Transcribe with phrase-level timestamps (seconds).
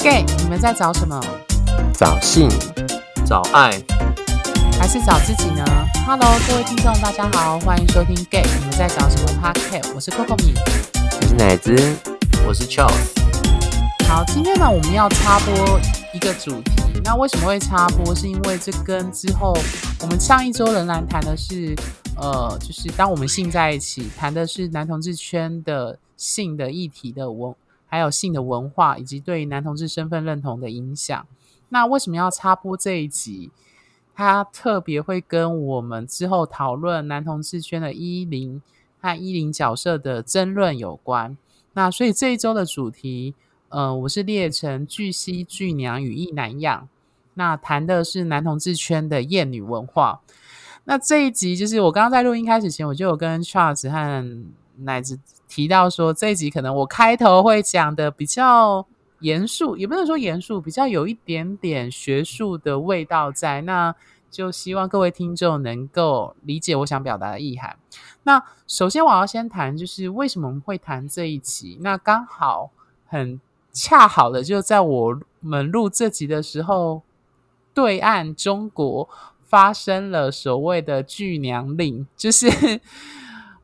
[0.00, 1.20] gay，你们在找什么？
[1.92, 2.48] 找性，
[3.26, 3.70] 找爱，
[4.78, 5.64] 还是找自己呢
[6.06, 9.92] ？Hello，各位听众，大家好，欢迎收听 gay，你们在找什么 Podcast？
[9.94, 10.54] 我是 Coco 米。
[11.20, 11.74] 我是奶子，
[12.46, 12.92] 我是 Charles。
[14.08, 15.80] 好，今天呢，我们要插播
[16.14, 16.72] 一个主题。
[17.04, 18.14] 那为什么会插播？
[18.14, 19.56] 是因为这跟之后
[20.00, 21.74] 我们上一周仍然谈的是，
[22.16, 27.52] 呃，就是当我们性在一起，谈的是男同志圈的性的议题的文，
[27.88, 31.26] 还有性的文化，以及对男同志身份认同的影响。
[31.70, 33.50] 那为什么要插播这一集？
[34.14, 38.62] 它特别会跟我们之后讨论男同志圈的一零
[39.00, 41.36] 和一零角色的争论有关。
[41.72, 43.34] 那所以这一周的主题。
[43.70, 46.88] 呃，我是列成巨蜥巨娘与异男样，
[47.34, 50.22] 那谈的是男同志圈的厌女文化。
[50.84, 54.42] 那这一集就是我刚刚在录音开始前，我就有跟 Charles 和
[54.78, 58.86] 奶子提到说，这一集可能我开头会讲的比较
[59.20, 63.62] 严肃，也不能说严肃，比较有一点点学术的味道在。
[63.62, 63.94] 那
[64.30, 67.76] 就希望各位听众能够理解我想表达的意涵。
[68.22, 71.78] 那首先我要先谈，就是为什么会谈这一集？
[71.80, 72.70] 那刚好
[73.06, 73.40] 很。
[73.70, 77.02] 恰好的就在我们录这集的时候，
[77.72, 79.08] 对岸中国
[79.44, 82.48] 发生了所谓的“巨娘令”，就是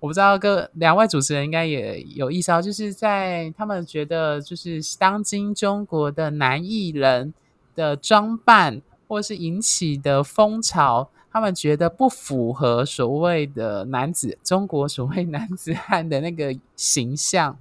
[0.04, 7.32] 我不知道各两位主持人应该也有意识到，就是在他们觉得，就是当今中国的男艺人
[7.74, 17.56] 的装扮，或是引起的风潮，他们觉得不符合所谓的男子中国所谓男子汉的那个形象。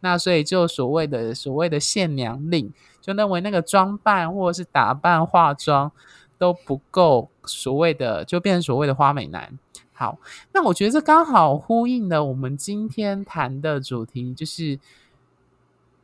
[0.00, 5.92] 那所以就所谓的所谓的限娘令，就认为那个装扮或者是打扮化妆
[6.38, 9.56] 都不够所谓的，就变成所谓的花美男。
[9.94, 10.18] 好，
[10.52, 14.78] 那我觉得这刚好呼应了我们今天谈的主题，就是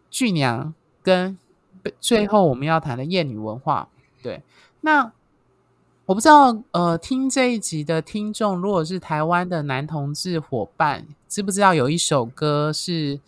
[0.08, 1.36] 巨娘跟
[2.00, 3.88] 最后我们要谈的艳女文化。
[4.22, 4.42] 对，
[4.80, 5.12] 那
[6.06, 13.20] 我不知道呃，听这一集的听众，如果是台湾的男同志伙伴，知不知道有一首歌是？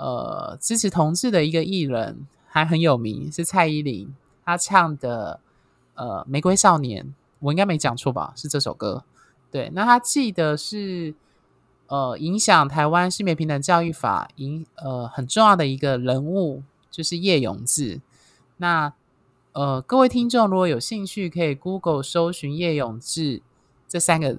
[0.00, 5.40] 呃，支持同志的一个艺人还很有名，是蔡依林，她唱的
[5.94, 7.04] 呃《玫瑰少年》，
[7.40, 8.32] 我应该没讲错吧？
[8.36, 9.02] 是这首歌。
[9.50, 11.14] 对，那他记得是
[11.86, 18.00] 呃影响台湾性别平等教育法影呃很重要的一个人物，就是叶永志。
[18.58, 18.92] 那
[19.52, 23.42] 呃各位听众如果有兴趣，可以 Google 搜寻叶永志
[23.88, 24.36] 这三个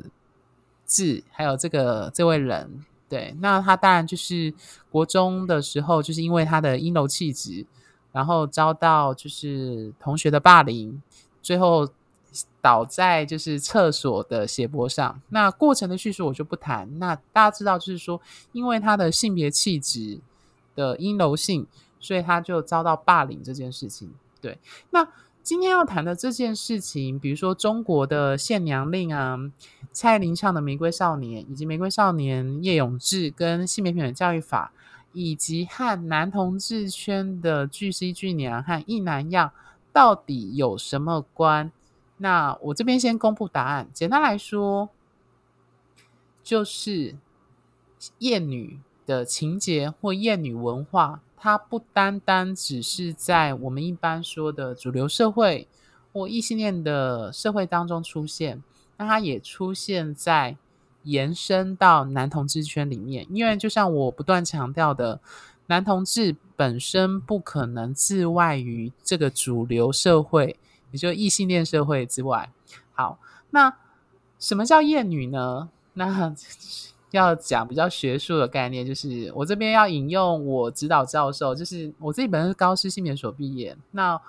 [0.86, 2.86] 字，还有这个这位人。
[3.10, 4.54] 对，那他当然就是
[4.92, 7.66] 国中的时候，就是因为他的阴柔气质，
[8.12, 11.02] 然后遭到就是同学的霸凌，
[11.42, 11.90] 最后
[12.62, 15.22] 倒在就是厕所的斜坡上。
[15.30, 17.00] 那过程的叙述我就不谈。
[17.00, 20.20] 那大家知道，就是说，因为他的性别气质
[20.76, 21.68] 的阴柔性，
[22.00, 24.12] 所以他就遭到霸凌这件事情。
[24.42, 24.58] 对，
[24.92, 25.08] 那。
[25.42, 29.36] 今天要谈的这件事情，比如说中国的限娘令啊，
[29.92, 34.72] 蔡琳唱的《玫瑰少年》，以及《玫瑰少年》叶永志跟性别平等教育法，
[35.12, 39.52] 以及和男同志圈的巨蜥巨娘和一男样，
[39.92, 41.72] 到底有什么关？
[42.20, 43.90] 那我这边先公布答案。
[43.94, 44.90] 简单来说，
[46.44, 47.16] 就是
[48.20, 51.22] 艳女的情节或艳女文化。
[51.42, 55.70] 它不单单只是在我们一般说的主流社会
[56.12, 58.62] 或异性恋的社会当中出现，
[58.98, 60.58] 那它也出现在
[61.04, 63.26] 延伸到男同志圈里面。
[63.30, 65.22] 因为就像我不断强调的，
[65.68, 70.58] 男同志本身不可能自外于这个主流社会，
[70.92, 72.52] 也就异性恋社会之外。
[72.94, 73.20] 好，
[73.52, 73.76] 那
[74.40, 75.70] 什么叫厌女呢？
[75.94, 76.34] 那
[77.12, 84.22] 要讲比较学术的概念，就是我这边要引用我指导教授，就是我自己本身是高师性别所毕业，那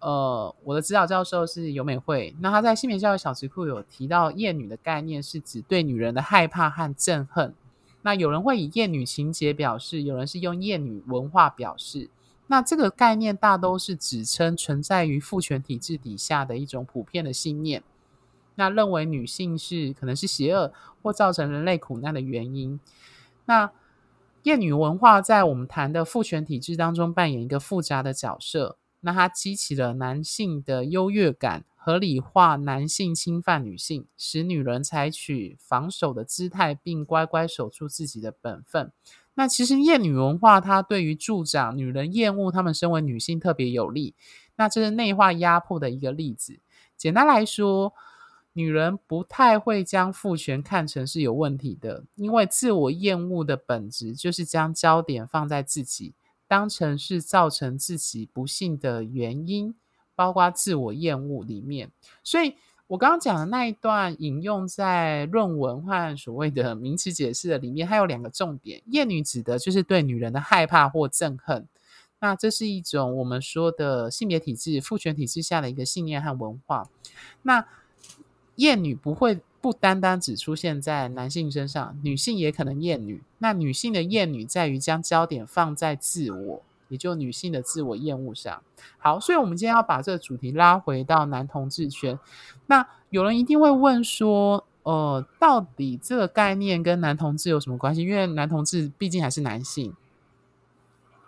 [0.00, 7.54] 呃我的指导教授是尤美惠，那他在性别教育小词库有提到厌女的概念，是指对女人的害怕和憎恨。
[8.02, 12.10] 那有人会以厌女情节表示，有人是用厌女文化表示。
[12.48, 17.82] 那这个概念大都是指称存在于父权体制底下的一种普遍的信念。
[18.54, 20.72] 那认为女性是可能是邪恶
[21.02, 22.80] 或造成人类苦难的原因。
[23.44, 23.70] 那
[24.44, 28.78] 厌女文化在我们谈的父权体制当中扮演一个复杂的角色。
[29.00, 38.90] 那它激起了男性的优越感，合理化男性侵犯女性，使女人采取防守的姿态，并乖乖守住自己的本分。
[39.36, 44.16] 那其实厌女文化它对于助长女人厌恶她们身为女性特别有利。
[44.56, 46.58] 那这是内化压迫的一个例子。
[46.96, 47.94] 简单来说。
[48.58, 56.14] 女人不太会将父权看成是有问题的，因为自我厌恶的本质就是将焦点放在自己，
[56.48, 59.74] 当成是造成自己不幸的原因，
[60.14, 61.90] 包括自我厌恶里面。
[62.24, 62.54] 所以
[62.88, 71.66] 我刚刚讲的那一段引用在论文和所谓的名词解释的里面，它有两个重点：厌女指的就是对女人的害怕或憎恨。
[72.20, 76.88] 那这是一种我们说的性别体制、父权体制下的一个信念和文化。
[77.42, 77.66] 那
[78.54, 83.22] 厌女不会不单单只出现在男性身上，女性也可能厌女。
[83.38, 88.62] 那女性的厌女在于将焦点放在自我，也就女性的自我厌恶上。
[88.98, 92.18] 好，所以我们今天要把这个主题拉回到男同志圈。
[92.66, 98.02] 那有人一定会问说，呃，到底这个概念跟男同志有什么关系？
[98.02, 99.94] 因为男同志毕竟还是男性。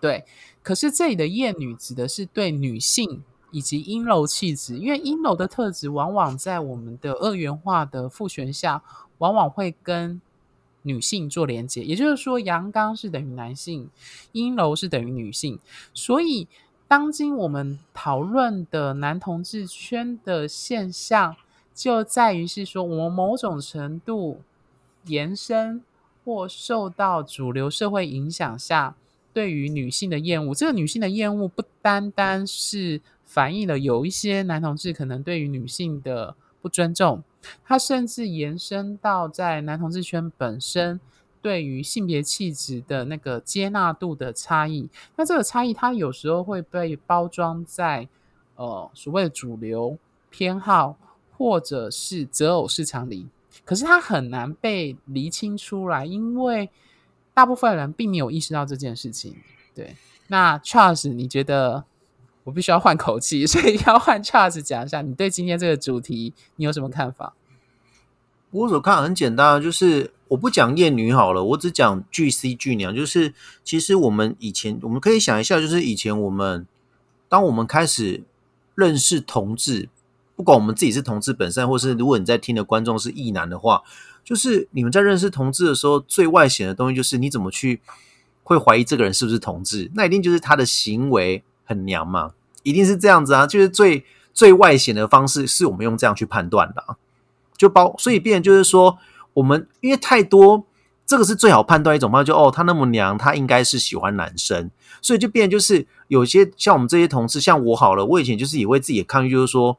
[0.00, 0.24] 对，
[0.62, 8.82] 可是这里的厌女指的是对女性以及阴柔气质，因为阴柔的特质往往在我们的二元化的父权下，
[9.18, 10.20] 往往会跟
[10.82, 11.82] 女性做连接。
[11.82, 13.88] 也就是说，阳刚是等于男性，
[14.32, 15.58] 阴柔是等于女性。
[15.92, 16.46] 所以，
[16.86, 21.36] 当今我们讨论的男同志圈的现象，
[21.74, 24.40] 就在于是说，我们某种程度
[25.06, 25.82] 延伸
[26.24, 28.94] 或受到主流社会影响下。
[29.30, 37.22] 对于女性的厌恶，这个女性的厌恶不单单是反映了有一些男同志可能对于女性的不尊重，
[37.64, 41.00] 它甚至延伸到在男同志圈本身
[41.40, 44.88] 对于性别气质的那个接纳度的差异。
[45.16, 48.08] 那这个差异，它有时候会被包装在
[48.56, 49.98] 呃所谓的主流
[50.30, 50.96] 偏好
[51.36, 53.28] 或者是择偶市场里，
[53.64, 56.70] 可是它很难被厘清出来，因为。
[57.34, 59.36] 大部分人并没有意识到这件事情。
[59.72, 59.94] 对，
[60.26, 61.84] 那 Charles，你觉得
[62.48, 67.34] 我必须要换口气， 所以要换 Charles 讲一下，你对今天这个主题你有什么看法？
[68.50, 72.94] 我所看很简单，就是我不讲艳女好了，我只讲巨 C 巨娘。
[72.94, 76.66] 就是其实我们以前我们可以想一下，就是以前我们
[77.28, 78.22] 当我们开始
[78.74, 79.90] 认识同志，
[80.34, 83.82] 不管我们自己是同志本身，或是如果你在听的观众是异男的话。
[84.24, 87.80] 就是你们在认识同志的时候，最外显的东西就是你怎么去
[88.42, 89.90] 会怀疑这个人是不是同志？
[89.94, 92.34] 那一定就是他的行为很娘嘛，
[92.68, 93.46] 一定是这样子啊。
[93.46, 96.82] 就是最最外显的方式，是我们用这样去判断的。
[96.82, 96.96] 啊
[97.56, 98.98] 就包，所以变就是说，
[99.34, 100.64] 我们因为太多，
[101.06, 102.24] 这个是最好判断一种方法。
[102.24, 104.70] 就哦，他那么娘，他应该是喜欢男生，
[105.02, 109.78] 所以就变就是有些像我们这些同事，像我好了，我以前就是也为自己抗拒，就是说。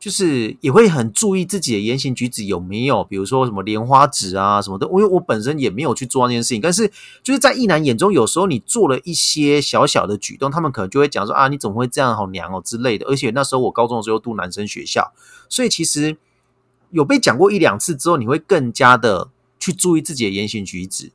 [0.00, 4.86] 就是也会很注意自己的言行举止有没有，比如说什么莲花指啊什么的。
[4.86, 6.90] 因为我本身也没有去做那件事情，但是
[7.22, 13.04] 就是在异男眼中，有时候你做了一些小小的举动，他们可能就会讲说啊，你怎么会这样，好娘哦之类的。
[13.08, 15.12] 而且那时候我高中的时候读男生学校，
[15.50, 16.16] 所以其实
[16.88, 21.12] 有被讲过一两次之后，你会更加的去注意自己的言行举止。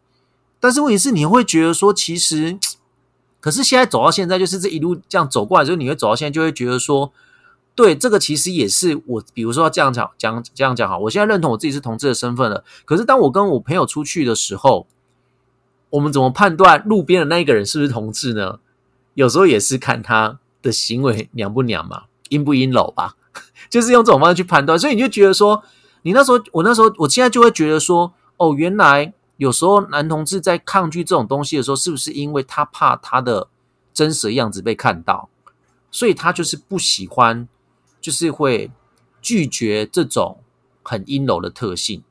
[0.60, 2.60] 但是问题是，你会觉得说，其实，
[3.42, 7.12] 可是现在走到现在，就是这一路这样走过来之后，你会走到现在，就会觉得说。
[7.76, 12.64] 对，这个其实也是我，比如说这样讲讲这样讲哈，我现在认同我自己是同志的身份了。
[12.86, 14.88] 可是当我跟我朋友出去的时候，
[15.90, 18.60] 我们怎么判断路边的那一个人是不是同志呢？
[19.14, 23.18] 有时候也是看他的行为娘不娘嘛，阴不阴柔吧，
[23.70, 24.80] 就是用这种方式去判断。
[24.80, 25.62] 所以你就觉得说，
[26.04, 33.50] 你那时候，我那时候，我现在就会觉得说，哦，原来有时候男同志在抗拒这种东西的时候，是不是因为他怕他的
[33.94, 35.28] 真实的样子被看到，
[35.92, 37.50] 所以他就是不喜欢。
[38.06, 38.70] 就是会
[39.20, 40.38] 拒绝这种
[40.84, 42.04] 很阴柔的特性。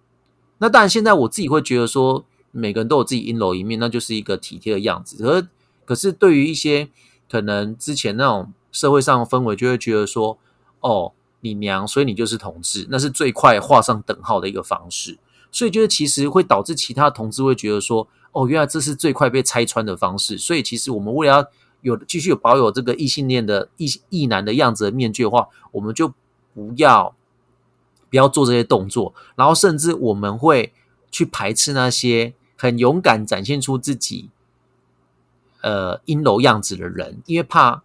[0.58, 5.22] 那当然，现在我自己会觉得说，每个人都有自己阴柔一面，那就是一个体贴的样子。
[5.22, 5.46] 可
[5.84, 6.88] 可是，对于一些
[7.30, 10.36] 可能之前那种社会上的氛围，就会觉得说，
[10.80, 15.16] 哦，你娘，所以你就是同志，那是最快画上等号的一个方式。
[15.52, 20.36] 所以，就是其实会导致其他同志会觉得说，哦，原来这是最快被拆穿的方式。
[20.36, 21.48] 所以，其实我们为了要
[21.84, 26.08] 有继续保有这个异性恋的异异男的样子的面具的话，我们就
[26.54, 27.14] 不要
[28.08, 30.72] 不要做这些动作，然后甚至我们会
[31.10, 34.30] 去排斥那些很勇敢展现出自己
[35.60, 37.82] 呃阴柔样子的人，因为怕，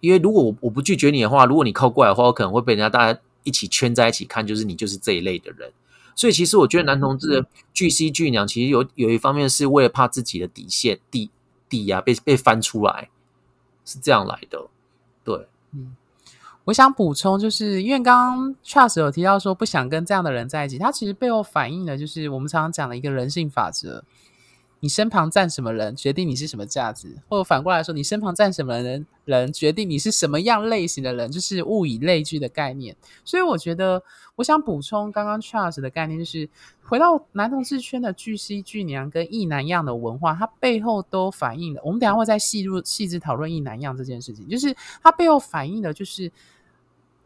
[0.00, 5.70] 因为如果我我不拒绝你的话，如果你靠过来的话，我可能会被人家大家一起圈在一起看，就是你就是这一类的人。
[6.14, 11.30] 所以其实我觉得男同志的巨 C 巨娘，其实有有一方面是为了怕自己的底线底
[11.68, 13.10] 底呀被被翻出来。
[13.86, 14.66] 是这样来的，
[15.24, 15.96] 对，嗯，
[16.64, 24.02] 我想补充，就是因为刚刚 Charles 有提到说不想跟这样的人在一起，他其实背后反映的就是我们常常讲的一个人性法则：
[24.80, 32.94] 你身旁站什么人，决定你是什么价值；或者反过来说，你身旁站什么人，人决定你是什么样类型的人，就是物以类聚的概念。
[33.24, 34.02] 所以我觉得，
[34.36, 36.48] 我想补充刚刚 Charles 的概念，就是
[36.82, 41.80] 回到男同志圈的巨蜥巨娘跟异男样的文化，它背后都反映了。
[41.84, 46.30] 我们等下会再细入细致讨论异男样这件事情，就是它背后反映的就是。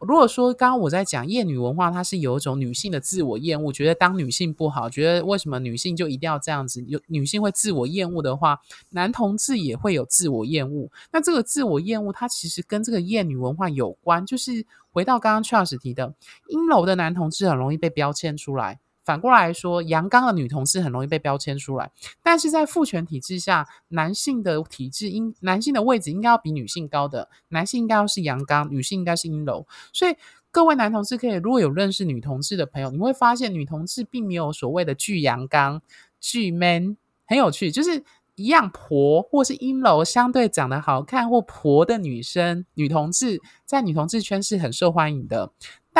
[0.00, 6.82] 如果说刚刚我在讲厌女文化，它是有一种女性的自我厌恶，觉得当女性不好，觉得为什么女性就一定要这样子？
[6.86, 8.58] 有女性会自我厌恶的话，
[8.90, 10.90] 男同志也会有自我厌恶。
[11.12, 14.24] 那这个自我厌恶，它其实跟这个厌女文化有关。
[14.24, 16.14] 就是回到刚刚 Charles 提的，
[16.48, 18.80] 阴柔的男同志很容易被标签出来。
[19.04, 21.90] 反过来说，阳刚的女同志很容易被标签出来，
[22.22, 29.66] 但是在父权体制下，男性的体质应男性的位置应该要比女性高的，男性应该要是阳刚，女性应该是阴柔。
[29.92, 30.14] 所以
[30.50, 35.80] 各位男同志可以，如果有认识女同志的朋友，你会发现女同志并没有所谓的巨阳刚、
[36.20, 38.04] 巨 man，很有趣，就是
[38.34, 45.52] 一样婆或是阴柔，相对长得好看或婆的女生，女同志在女同志圈是很受欢迎的。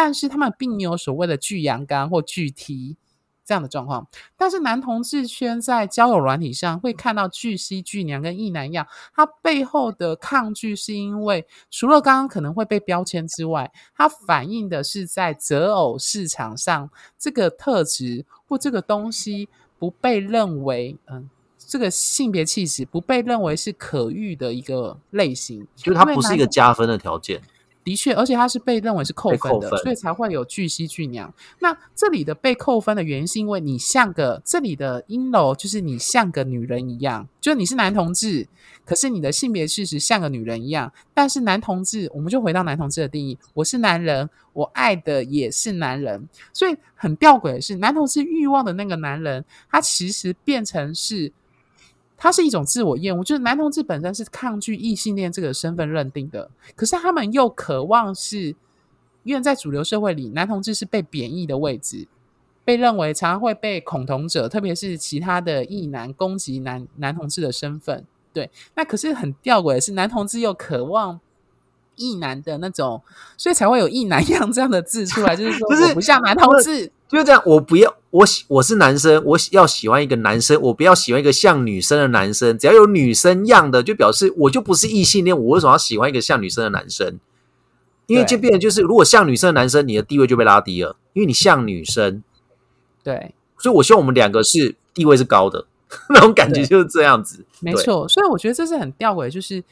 [0.02, 2.96] 但是他们并没有所谓的巨阳刚或巨 T
[3.44, 4.08] 这样的状况。
[4.34, 16.88] 但是男同志圈在交友软体上会看到巨西、巨娘跟异男样，他背后的抗拒是因为除了刚刚可能会被标签之外，它反映的是在择偶市场上
[17.18, 21.28] 这个特质或这个东西不被认为，嗯，
[21.58, 27.42] 这个性别气质不被认为是可遇的一个类型，就是它不是一个加分的条件。
[27.82, 31.32] 的确，而且他是被认为是扣分的，所以才会有巨蜥巨娘。
[31.60, 38.46] 那这里的被扣分的原因，是因为你像个这里的阴柔，就是你像个女人一样，就是你是男同志，
[38.84, 40.92] 可是你的性别事实像个女人一样。
[41.14, 46.28] 但是男同志，我们就回到男同志的定义，我是男人，我爱的也是男人。
[46.52, 51.32] 所以很吊诡的是，男同志欲望的那个男人，他其实变成是。
[52.22, 58.54] 它是一种自我厌恶，就是男同志本身是抗拒异性恋这个身份认定的，可是他们又渴望是，
[59.22, 62.06] 因为在主流社会里，男同志是被贬义的位置，
[62.62, 68.04] 被认为常常会被恐同者，特别是其他的异男攻击男男同志的身份。
[68.34, 71.18] 对，那可是很吊诡的是，男同志又渴望
[72.00, 73.00] 异男的那种，
[73.36, 76.90] 所以才会有异男样这样的字出来，就是说 我不像男同志。
[77.06, 82.56] 就是这样，我不要我喜我是男生，我要喜欢一个男生，我不要喜欢一个像女生的男生。
[82.56, 85.36] 只要有女生样的，就表示我就不是异性恋。
[85.36, 87.18] 我为什么要喜欢一个像女生的男生？
[88.06, 92.22] 因为就变成就是，如果像女生的男生，你的地位就被拉低了，因为你像女生。
[93.02, 95.66] 对，所以我希望我们两个是地位是高的，
[96.10, 97.44] 那种感觉就是这样子。
[97.58, 99.62] 没错，所以我觉得这是很吊诡，就是。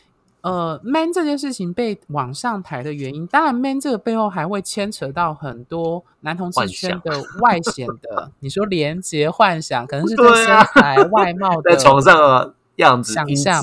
[0.40, 13.62] 呃，man 这件事情被往上抬的原因，当然 man 这个背后还会牵扯到很多男同志圈的外显的，你说廉洁幻想，可能是对身材 外貌的在床上的样子想象。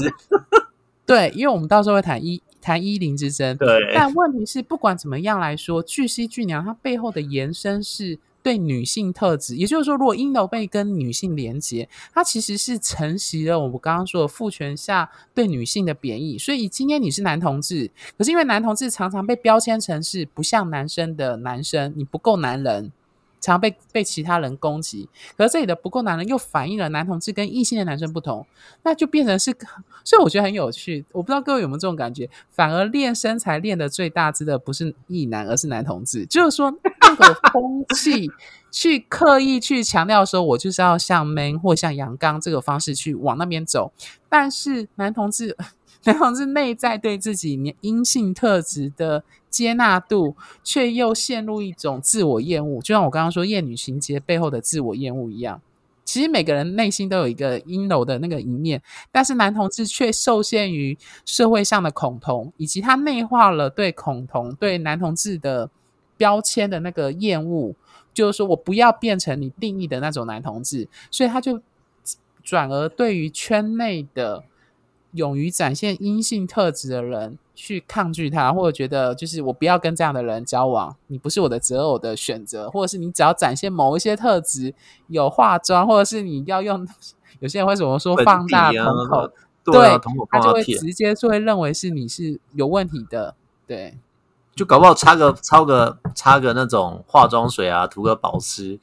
[1.05, 3.55] 对，因为我们到时候会谈一谈一零之争。
[3.57, 8.19] 对，但问题是，不管怎么样来说，巨蜥巨娘它背后的延伸是。
[8.45, 16.37] 对女性特质，也就是说，如果阴柔被跟女性连接，它其实是承袭了我们刚刚说的父权下对女性的贬义。
[16.37, 22.91] 所以今天你是男同志，可是因为男同志常常被标签成是不像男生的男生，你不够男人。
[23.45, 28.45] 常被被其他人攻击，可是这里的不够男人又反映了男同志跟异性的男生不同，
[28.81, 29.55] 那就变成是，
[30.03, 31.05] 所以我觉得很有趣。
[31.11, 36.25] 我不知道各位有没有这种感觉，反而练身材练的最大只的不是异男，而是男同志。
[36.25, 38.31] 就是说那个风气
[38.71, 43.91] 去刻意去强调说，我就是要像 man 或像阳刚这个方式去往那边走，
[44.27, 45.55] 但是男同志。
[46.07, 49.23] 男同志内在对自己阴性特质的
[49.55, 55.61] 接纳度，却又陷入一种自我厌恶，就像我刚刚说厌女情节背后的自我厌恶一样。
[56.03, 58.81] 其实每个人内心都有一个阴柔的那个一面，
[59.13, 65.69] 但是男同志却受限于社会上的恐同，以及他内化了对恐同、对男同志的
[66.17, 67.73] 标签的那个厌恶，
[68.13, 71.61] 就是说我不要变成你定义的那种男同志，所以他就
[72.43, 74.43] 转而对于圈内的。
[75.15, 84.73] 勇于展现阴性特质的人去抗拒他，或者觉得就是我不要跟这样的人交往，你不是我的择偶的选择，或者是你只要展现某一些特质，
[85.07, 86.87] 有化妆，或者是你要用
[87.39, 89.31] 有些人会怎么说放大瞳孔，
[89.63, 89.97] 对，
[90.29, 93.33] 他就会直接就会认为是你是有问题的，
[93.65, 93.97] 对，
[94.53, 98.79] 就搞不好擦个擦个擦个那种化妆水啊，涂个保湿。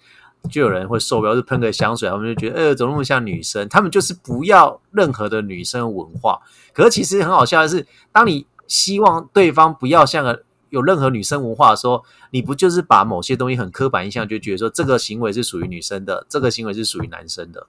[0.50, 3.68] 就有人会受不了，就喷个香水，他们就觉得，呃，怎么那么像女生？
[3.68, 6.40] 他们就是不要任何的女生文化。
[6.72, 17.66] 可是其实很好笑的是，当你希望对方不要像个有任何女生文化说，你不就是把某些东西很刻板印象，就觉得说这个行为是属于女生的，这个行为是属于男生的？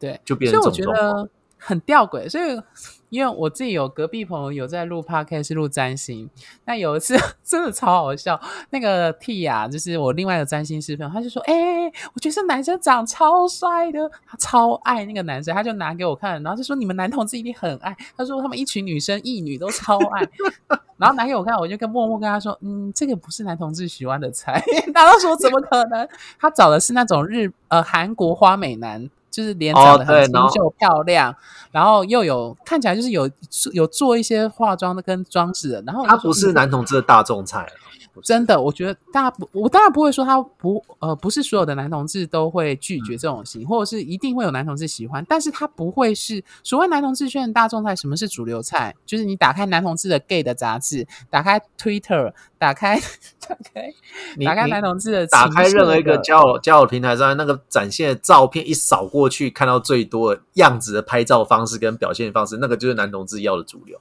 [0.00, 2.28] 对，就变成所以我觉得很吊诡。
[2.28, 2.60] 所以
[3.10, 6.30] 因为我自己有隔壁朋友有在录 podcast 录占星，
[6.64, 8.40] 那有一次 真的超好笑，
[8.70, 20.28] 那个 T 啊，就是我另外的占星师朋友，他就说：“哎、我觉得这男生长超帅的，他超爱那个男生，他就拿给我看，然后就说你们男同志一定很爱，他说他们一群女生一女都超爱，
[20.96, 24.62] 然后拿给我看，我就跟默默跟他说，嗯，这个不是男同志喜欢的菜，
[24.94, 26.08] 他都说怎么可能？
[26.38, 31.34] 他找的是那种日呃韩国花美男。”就是脸长得很清秀漂亮，
[31.70, 33.30] 然后又有看起来就是有
[33.72, 37.66] 有做一些化妆的跟装饰的，然后他不是男同志的大众菜，
[38.22, 47.96] 真的，我觉得大家不，我当然不会说他不呃，不是所有的男同志都会拒绝这种型，或者是一定会有男同志喜欢，但是他不会是所谓男同志圈的大众菜。
[47.96, 48.94] 什么是主流菜？
[49.06, 53.00] 就是你打开男同志的 gay 的杂志，打开 Twitter，打开
[53.48, 53.92] 打开
[54.36, 64.00] 你打开男同志的打开任何一个交友交友平台上，那个展现的照片一扫过去，看到最多的样子的拍照方式跟表现方式，那个就是男同志要的主流。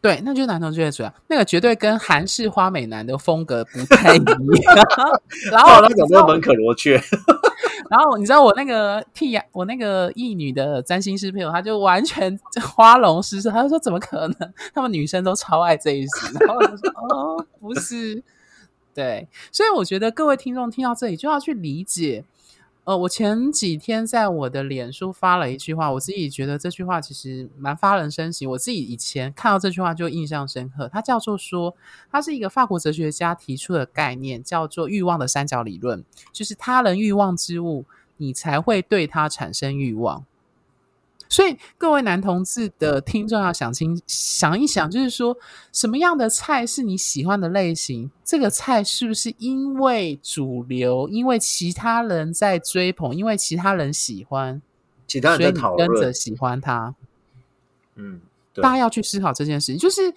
[0.00, 4.38] 对，那就是男同志的主要，那个绝对跟韩式花美男的风格不太一样。
[5.50, 7.00] 然后哦，那种都门可罗雀。
[7.88, 12.38] 然后你知道我那个替呀，我那个异女的占星师朋友，他就完全
[12.74, 14.52] 花容失色，他就说怎么可能？
[14.74, 16.34] 他们女生都超爱这一式。
[16.38, 18.22] 然后我就说哦，不是，
[18.94, 22.24] 对，所以我觉得各位听众听到这里就要去理解。
[22.84, 28.50] 呃，我前几天在我的脸书发了一句话，我自己觉得这句话其实蛮发人深省。
[28.50, 31.74] 我自己以前看到这句话就印象深刻，它叫做说，
[32.10, 36.04] 它是一个法国哲学家提出的概念，叫做欲望的三角理论。
[36.30, 37.86] 就是他人欲望之物，
[38.18, 40.26] 你才会对他产生欲望。
[41.34, 45.36] 所以各位男同志的听众要想清想一想，就是说
[45.72, 48.08] 什么样的菜是你喜欢的类型？
[48.24, 54.62] 这个菜是不是因为主流，因为其他人在追捧，因为其他人喜欢，
[55.08, 56.94] 其他人讨论，跟着喜欢他？
[57.96, 58.20] 嗯，
[58.54, 60.14] 大家要去思考这件事情，就是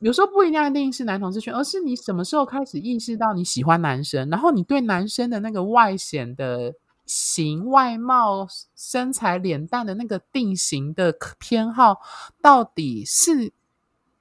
[0.00, 6.74] 有时候不一定要一定是男同志圈，而是你什么时候开始意识到你喜欢男生，然后你对男生的那个外显的
[7.06, 12.00] 型、外貌、身材、脸蛋的那个定型的偏好，
[12.42, 13.52] 到底是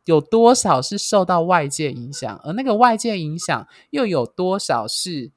[0.05, 5.31] 有多少是受到外界影响，而那个外界影响又有多少是？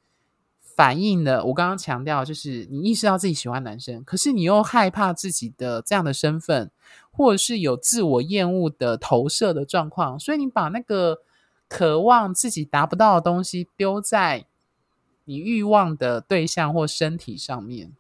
[0.79, 6.71] 反映了我刚刚强调，就是你意识到自己喜欢男生，可是你又害怕自己的这样的身份，
[7.11, 11.19] 或者是有自我厌恶的投射的状况，所以你把那个
[11.67, 14.47] 渴望自己达不到的东西丢在
[15.29, 17.93] 你欲望的对象或身体上面，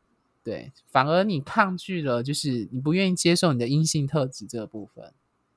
[0.42, 5.12] 对，反而你抗拒了，就是你不愿意接受你的阴性特质这部分，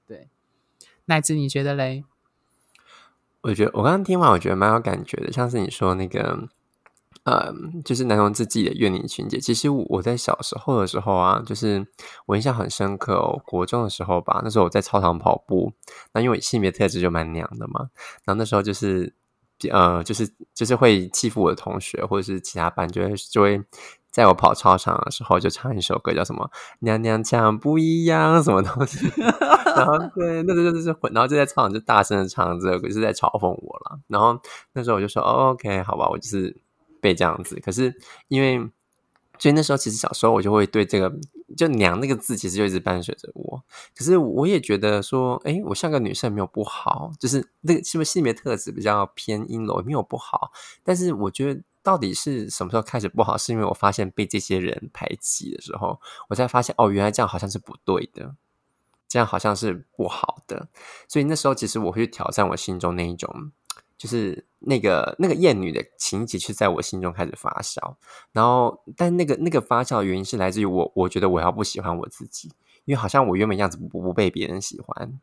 [0.05, 0.27] 对。
[1.05, 2.03] 乃至你觉得嘞？
[3.39, 6.49] 我觉得我刚刚听完，我觉得蛮有感觉的，像是你说那个，
[7.23, 9.39] 嗯，就是男同志自己的怨灵情节。
[9.39, 11.87] 其实我在小时候的时候啊，就是
[12.25, 15.71] 我印象很深刻哦，国中的时候吧，那时候我在操场跑步，
[16.11, 17.89] 那因为性别特质就蛮娘的嘛，
[18.25, 19.13] 然后那时候就是。
[19.69, 23.61] 呃，就是就是会欺负我的同学，或者是其他班，就会就会
[24.09, 29.07] 在我跑操场的时候就唱一首歌，叫什么“娘娘腔不一样”什么东西。
[29.73, 33.99] 然后对，那时候就是混，然后就在操场就大声的唱这个，就是在嘲讽我了。
[34.07, 34.37] 然后
[34.73, 36.55] 那时候我就说、：“OK，好吧，我就是
[36.99, 37.95] 被这样子。”可是
[38.27, 38.59] 因为，
[39.41, 41.11] 所以那时候其实小时候我就会对这个
[41.57, 43.63] 就“娘”那个字，其实就一直伴随着我。
[43.97, 50.51] 可是我也觉得说，哎，我像个女生没有不好，就是那个是不是性别特质比较偏阴柔，没有不好。
[50.83, 55.99] 但是我觉得到底是什么时候开始不好，是因为我发现被这些人排挤的时候，
[56.29, 58.35] 我才发现哦，原来这样好像是不对的，
[59.07, 60.67] 这样好像是不好的。
[61.07, 63.51] 所以那时候其实我会去挑战我心中那一种。
[64.01, 67.79] 就是那个那个厌女的情节，是在我心中开始发酵。
[68.31, 72.49] 然后，但那个那个发酵的原因是来自于我，我觉得我要不喜欢我自己，
[72.85, 75.19] 因为好像我原本样子不不被别人喜欢，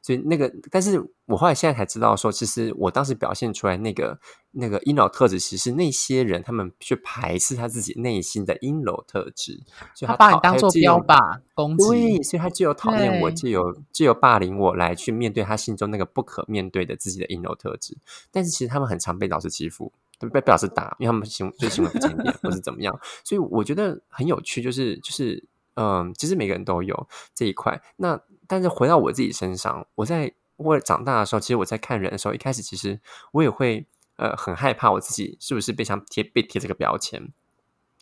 [0.00, 4.18] 所以那个，但是我后来现在才知道说，其实我当时表现出来那个
[4.56, 9.60] 那个阴柔特质，其实那些人他们去排斥他自己内心的阴柔特质，
[9.94, 17.98] 所以他把你当做标靶攻击，对，所以他就有讨厌我，对就有就有霸凌我，来去面对他心中那个不可面对的自己的阴柔特质。
[18.30, 22.98] 但是其实他们很常被老师欺负，对被被老师打，因为他们行就行为不检点或是怎么样。
[23.24, 27.82] 所以我觉得很有趣，就是就是嗯，其实每个人都有这一块。
[27.96, 33.00] 那但是回到我自己身上，我在我长大的时候，其实我在看人的时候，一开始其实
[33.32, 33.84] 我也会
[34.16, 37.32] 呃很害怕我自己是不是被想贴被贴这个标签。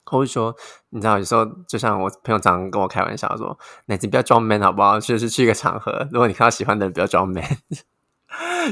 [0.04, 0.52] 或者说，
[0.88, 4.98] 你知道，有时候就像我朋友常常跟我开玩笑说：“奶子不要装 man 好不好？
[4.98, 7.44] 就是去一个场合，如果你看到喜欢的人，不要装 man。”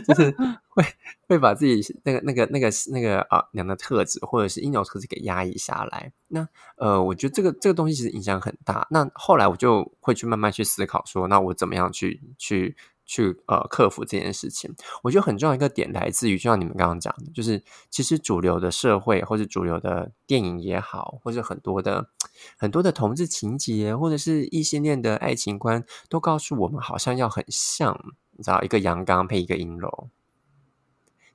[0.08, 0.34] 就是
[0.70, 0.84] 会
[1.28, 6.12] 会把自己那个那个那个那个啊娘的特质或者是阴柔特质给压抑下来。
[6.26, 8.88] 那呃，我觉得这个这个东西其实影响很大。
[8.90, 12.76] 那后来我就会去慢慢去思考说，那我怎么样去去。
[13.10, 22.08] 去呃克服这件事情，我觉得很重要一个点来自于，就像你们刚刚讲的，就是其实主流的社会或者主流的电影也好，或者很多的
[22.56, 28.00] 很多的同志情节，或者是异性恋的爱情观，都告诉我们好像要很像，
[28.36, 30.08] 你知道，一个阳刚配一个阴柔。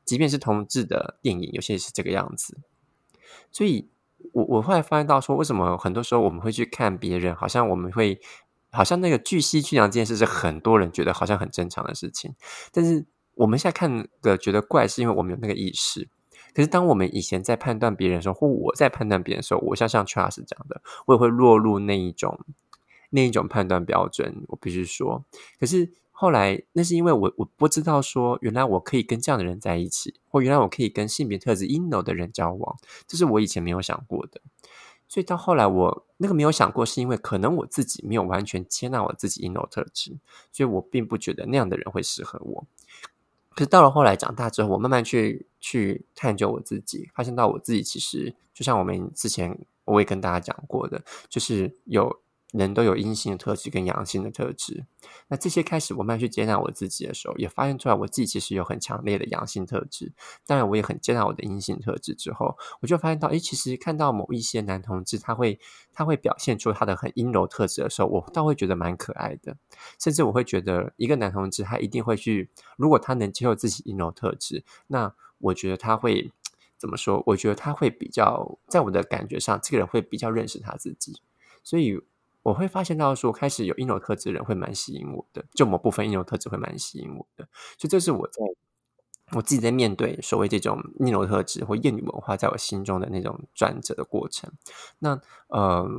[0.06, 2.60] 即便是同志的电影，有些也是这个样子。
[3.52, 3.90] 所以
[4.32, 8.22] 我我后来发现到说，为什么很多时候我们会去看别人，好像我们会。
[8.76, 12.36] 好像那个巨蜥巨娘这件事是很多人觉得好像很正常的事情，
[12.72, 16.08] 但是我们现在看的觉得怪，是因为我们有那个意识。
[16.54, 22.40] 可是当我们以前在判断别人的时候，或我在判断别人的时候，我像像 Charles 讲的，我也会落入那一种
[23.10, 24.46] 那一种判断标准。
[24.48, 25.26] 我必须说，
[25.60, 34.40] 可是后来那是因为我我不知道说，原来我可以跟这样的人在一起，或原来我可以跟性别特质阴柔的人交往，这是我以前没有想过的。
[35.08, 40.18] 所以到后来，我那个没有想过，是因为可能我自己没有完全接纳我自己阴柔特质，
[40.52, 42.66] 所以我并不觉得那样的人会适合我。
[43.50, 52.20] 可是到了后来长大之后，我慢慢去去探究我自己，发现到我自己其实就像我们之前我也跟大家讲过的，就是有。
[52.58, 54.86] 人都有阴性的特质跟阳性的特质，
[55.28, 60.14] 那这些开始我慢慢去接纳我自己的时候，也发现出来我自己其实有很强烈的阳性特质。
[60.46, 65.60] 当然，我也很接纳我的阴性特质之后，我就发现到，诶，其实看到某一些男同志，他会
[65.92, 69.58] 他会表现出他的很阴柔特质的时候，我倒会觉得蛮可爱的。
[70.00, 76.32] 甚至我会觉得，一个男同志他一定会去，如果他能接受自己阴柔特质，那我觉得他会
[76.78, 77.22] 怎么说？
[77.28, 81.20] 我觉得他会比较，在我的感觉上，这个人会比较认识他自己，
[81.62, 82.00] 所以。
[82.46, 87.44] 我会发现到说，开始有阴柔特质人会蛮吸引我的，就某部分阴柔特质会蛮吸引我的，
[87.80, 88.44] 所以这是我在
[89.32, 94.52] 我自己在面对所谓这种阴柔特质或厌女文化在我心中的那种转折的过程。
[95.00, 95.90] 那呃，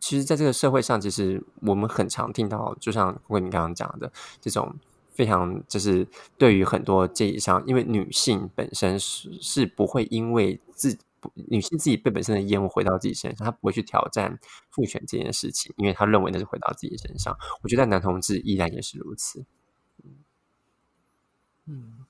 [0.00, 4.74] 其实，在这个社会上，其实我们很常听到，就像慧你刚刚讲的，这种
[5.12, 6.04] 非常就是
[6.36, 10.98] 对于很多这一上，因为女性本身是是不会因为自
[11.34, 14.38] 女性自己被本身的厌恶回到自己身上，她不会去挑战
[14.70, 17.36] 父权这件事情，因为她认为那是回到自己身上。
[17.62, 19.44] 我觉得男同志依然也是如此。
[21.66, 22.04] 嗯，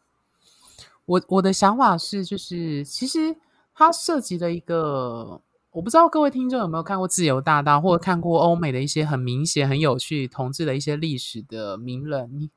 [1.05, 3.37] 我我的想法是，就是其实
[3.75, 12.51] 它涉及的一个，我不知道各位听众有没有看过《自由大道》，或者看过欧美的一些很明显、很有趣同志的一些历史的名人，你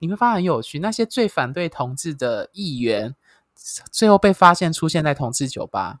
[0.00, 3.14] 你会发现很有趣，那些最反对同志的议员。
[3.92, 6.00] 最后被发现出现在同志酒吧，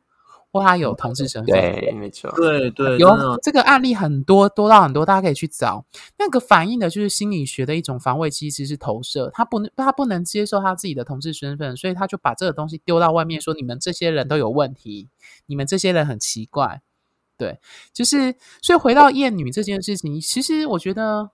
[0.50, 5.84] 或他有同志身份，对，没错，对对，有这个案例很多，多到很多，大家可以去找。
[6.18, 9.30] 那个反映的就是心理学的一种防卫机制，是投射。
[9.32, 15.08] 他不能，他不能接受他自己的同志身份，所以他就把这个东西丢到外面，说你们这些人都有问题，
[15.46, 16.80] 你们这些人很奇怪。
[17.36, 17.60] 对，
[17.92, 21.30] 就是所以回到厌女这件事情，其实我觉得。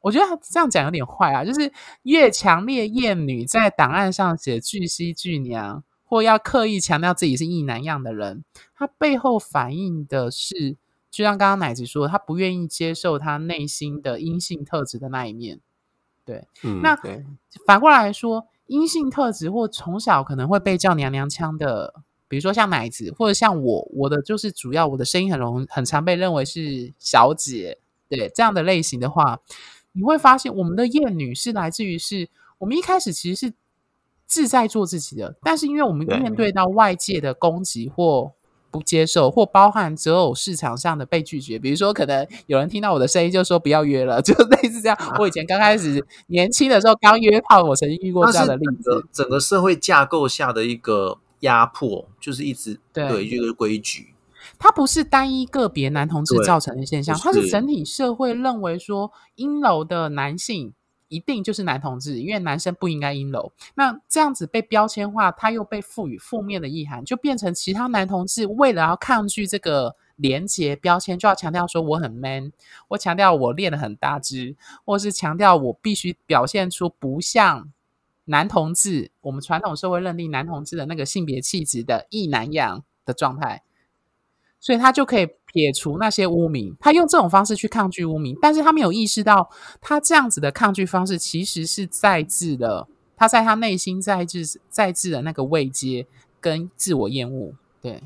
[0.00, 8.44] 我觉得这样讲有点坏啊，就是越强烈厌女在档案上写巨蜥巨娘，或要刻意强调自己是异男样的人，
[8.76, 10.76] 他背后反映的是，
[11.10, 15.60] 就像刚刚奶子说，他不愿意接受他内心的阴性特质的那一面。
[16.24, 16.96] 对，嗯那
[17.66, 21.92] 反过来说，阴性特质或从小可能会被叫娘娘腔的，
[22.28, 29.40] 比如说像奶子，或者像我，我的就是主要我的声音很容很常被认为是小姐，对这样的类型的话。
[29.98, 33.52] 你会发现，我们的厌女是来自于是我们一开始其实是
[34.26, 38.30] 自在做自己的，但是因为我们面对到外界的攻击或
[38.70, 44.96] 不接受，或包含择偶市场上的被拒绝，比如说可能有人听到我的声音就说不要约了，就类似这样。
[45.18, 49.04] 我以前刚开始年轻的时候刚约炮，我曾经遇过这样的例子。
[49.10, 54.14] 整个社会架构下的一个压迫，就是一直对这个规矩。
[54.58, 60.72] 它不是单一个别男同志造成的现象，它是整体社会认为说阴柔的男性
[61.08, 63.52] 一定就是男同志，因为男生不应该阴柔。
[63.74, 72.52] 那这样子被标签化，它又被赋予负面的意涵，就变成其他男同志为了要抗拒这个连结标签，就要强调说我很 man，
[72.88, 77.72] 我强调我练的很大只，或是强调我必须表现出不像
[78.26, 83.62] 男同志，我们传统社会认定男同志的那个性别气质的异男样的状态。
[84.60, 89.48] 所以他就可以撇除那些污名，他用这种方式去抗拒污名，但是他没有意识到，
[89.80, 96.06] 他这样子的抗拒方式其实是在制的，他在他内心在制在制的那个慰藉
[96.40, 97.54] 跟自我厌恶。
[97.80, 98.02] 对，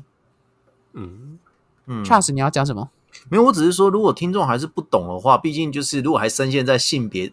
[0.93, 1.39] 嗯
[1.87, 2.89] 嗯，Charles，你要讲什么？
[3.29, 7.31] 没有，我只是说，如果听众还是不懂的话，毕竟就是如果还深陷在性别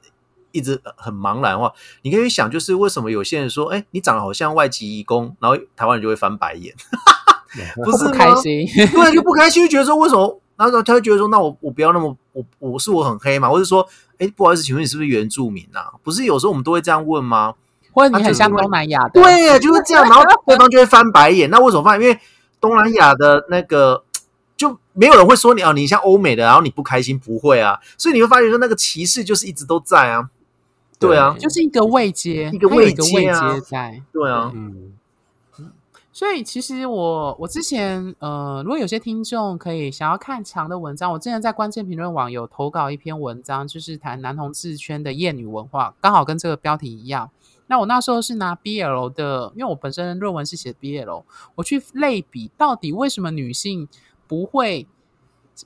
[0.52, 6.74] 一直很茫然的话，你可以想，就是为什么有些人说，哎，你长得好像外籍移工，然后台湾人就会翻白眼，
[7.84, 10.40] 不是开心， 对，就不开心，就觉得说为什么？
[10.56, 13.86] 然后他就觉得说，那我我不要那么我我是我很黑嘛，或者说，
[14.18, 15.88] 哎，不好意思，请问你是不是原住民啊？
[16.02, 17.54] 不是有时候我们都会这样问吗？
[17.92, 19.22] 或者你很像东南亚的？
[19.22, 21.48] 对，就是这样，然后对方就会翻白眼。
[21.48, 21.98] 那为什么翻？
[21.98, 22.18] 因为
[22.60, 24.04] 东南亚的那个
[24.54, 27.78] 就没有人会说你啊，你像欧美的，然后你不开心，不会啊。
[27.96, 30.28] 所以你会发现说，那个歧视就是一直都在啊。
[30.98, 33.18] 对啊，就是一个位阶，一个位阶
[33.66, 34.02] 在。
[34.12, 34.92] 对啊，嗯。
[36.20, 47.30] 所以其实我我之前呃，如果有些听众可以想要看长的文章，我之前在关键评论网有投稿一篇文章，就是谈男同志圈的厌女文化，刚好跟这个标题一样。
[47.68, 51.22] 那我那时候是拿 BL 的，因为我本身论文是写 BL，
[51.54, 53.88] 我去类比到底为什么女性
[54.28, 54.86] 不会，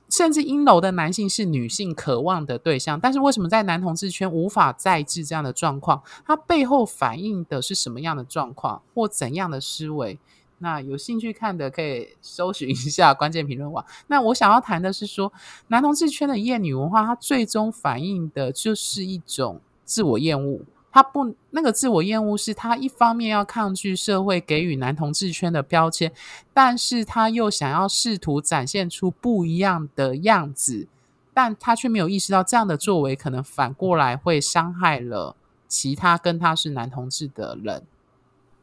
[0.09, 6.01] 甚至阴柔的男性是女性渴望的对象，但是为什么在男同志圈无法再制这样的状况？
[6.25, 10.17] 它背后反映的是什么样的状况或怎样的思维？
[10.59, 13.85] 那有兴趣看的可以搜寻一下关键评论网。
[14.07, 15.31] 那我想要谈的是说，
[15.67, 20.61] 男同志圈的厌女文化，它最终反映的就是一种自我厌恶。
[20.91, 26.09] 他不，那个自我厌恶是他一方面要抗拒社会给予男同志圈的标签，
[26.53, 30.87] 但是他又想要试图展现出不一样的样子，
[31.33, 35.35] 但他却没有意识到这样的作为可能反过来会伤害了
[35.67, 37.83] 其他跟他是男同志的人。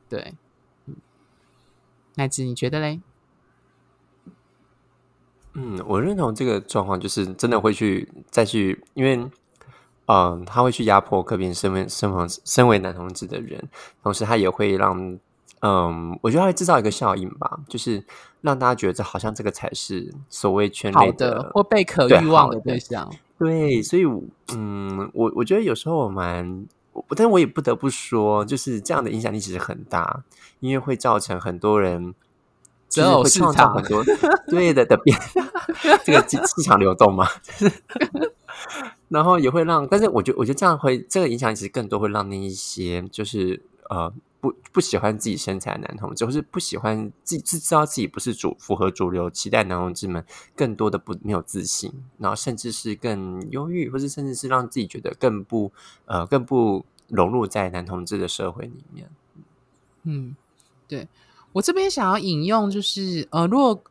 [0.08, 0.32] 对。
[2.14, 3.00] 乃子，你觉得嘞？
[5.54, 9.16] 嗯，我认同这个状况，就是真的会去再去，因为，
[10.06, 13.68] 嗯，他会去压迫个别身为身为身为男同志的人，
[14.02, 15.18] 同时他也会让，
[15.60, 18.02] 嗯，我觉得他会制造一个效应吧，就是
[18.40, 23.10] 让大家觉得好像这个才是所谓圈内的或被可欲望的对象。
[23.38, 24.04] 对，所以，
[24.54, 26.66] 嗯，我我觉得有时候我蛮。
[26.92, 30.22] 我，但我也不得不说，就是这样的影响力其实很大，
[30.60, 32.14] 因为会造成很多人，
[32.88, 34.04] 真的会创造很多
[34.48, 35.18] 对的的变，
[36.04, 37.26] 这个市场流动嘛，
[39.08, 44.12] 然后也会让，但是我觉得，我觉得这样会，这个影响其实更多会让那一些，就是呃。
[44.42, 50.22] 不不喜欢自己身材的男同志，或是不喜欢自己知道自己不是主符合主流期待男同志们，
[50.56, 55.70] 更多的不没有自信，然后甚至是更忧郁，或是甚至是让自己觉得更不
[56.06, 59.08] 呃更不融入在男同志的社会里面。
[60.02, 60.34] 嗯，
[60.88, 61.06] 对
[61.52, 63.82] 我这边想要引用，就是呃，如果。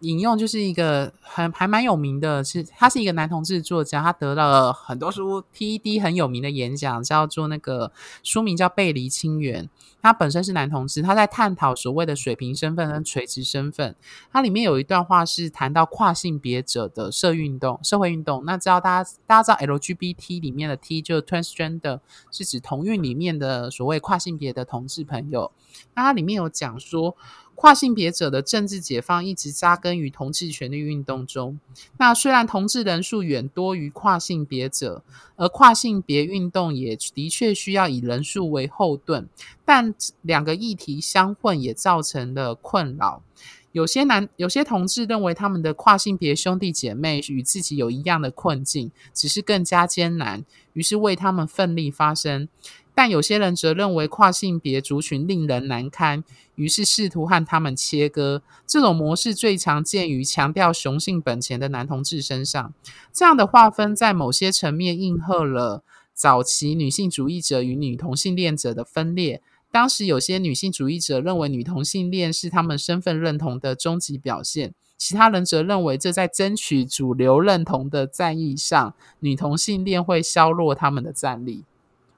[0.00, 7.92] 引用就是一个很还蛮有名的，是他是一个男同志作家，他得了很多书，TED 很有名的演讲，叫做那个
[8.22, 9.64] 书名叫《背离清源》。
[10.00, 13.94] 他本身是男同志，他在探讨所谓的水平身份跟垂直身份。
[14.32, 18.44] 它里面有一段话是谈到跨性别者的社运动、社会运动。
[18.44, 22.00] 那知道大家大家知道 LGBT 里面的 T 就是 transgender，
[22.32, 25.52] 是指同运里面的所谓跨性别的同志朋友。
[25.94, 27.16] 那它里面有讲说。
[27.62, 31.60] 跨性别者的政治解放一直扎根于同志权利运动中。
[31.96, 35.04] 那虽然同志人数远多于跨性别者，
[35.36, 39.28] 而跨性别运动也的确需要以人数为后盾，
[39.64, 43.22] 但两个议题相混也造成了困扰。
[43.70, 52.48] 有些男、有些同志认为他们的跨性别兄弟姐妹与自己有一样的困境，只是更加艰难，于是为他们奋力发声。
[52.94, 56.22] 但有些人则认为跨性别族群令人难堪，
[56.56, 58.42] 于是试图和他们切割。
[58.66, 62.74] 这种模式最常见于强调雄性本钱的男同志身上。
[63.12, 69.40] 这样的划分在某些层面应和了早期女性主义者与女同性恋者的分裂。
[69.70, 81.64] 当时有些女性主义者认为女同性恋是他们身份认同的终极表现，其他人则认为这在争取主流认同的战役上，女同性恋会削弱他们的战力。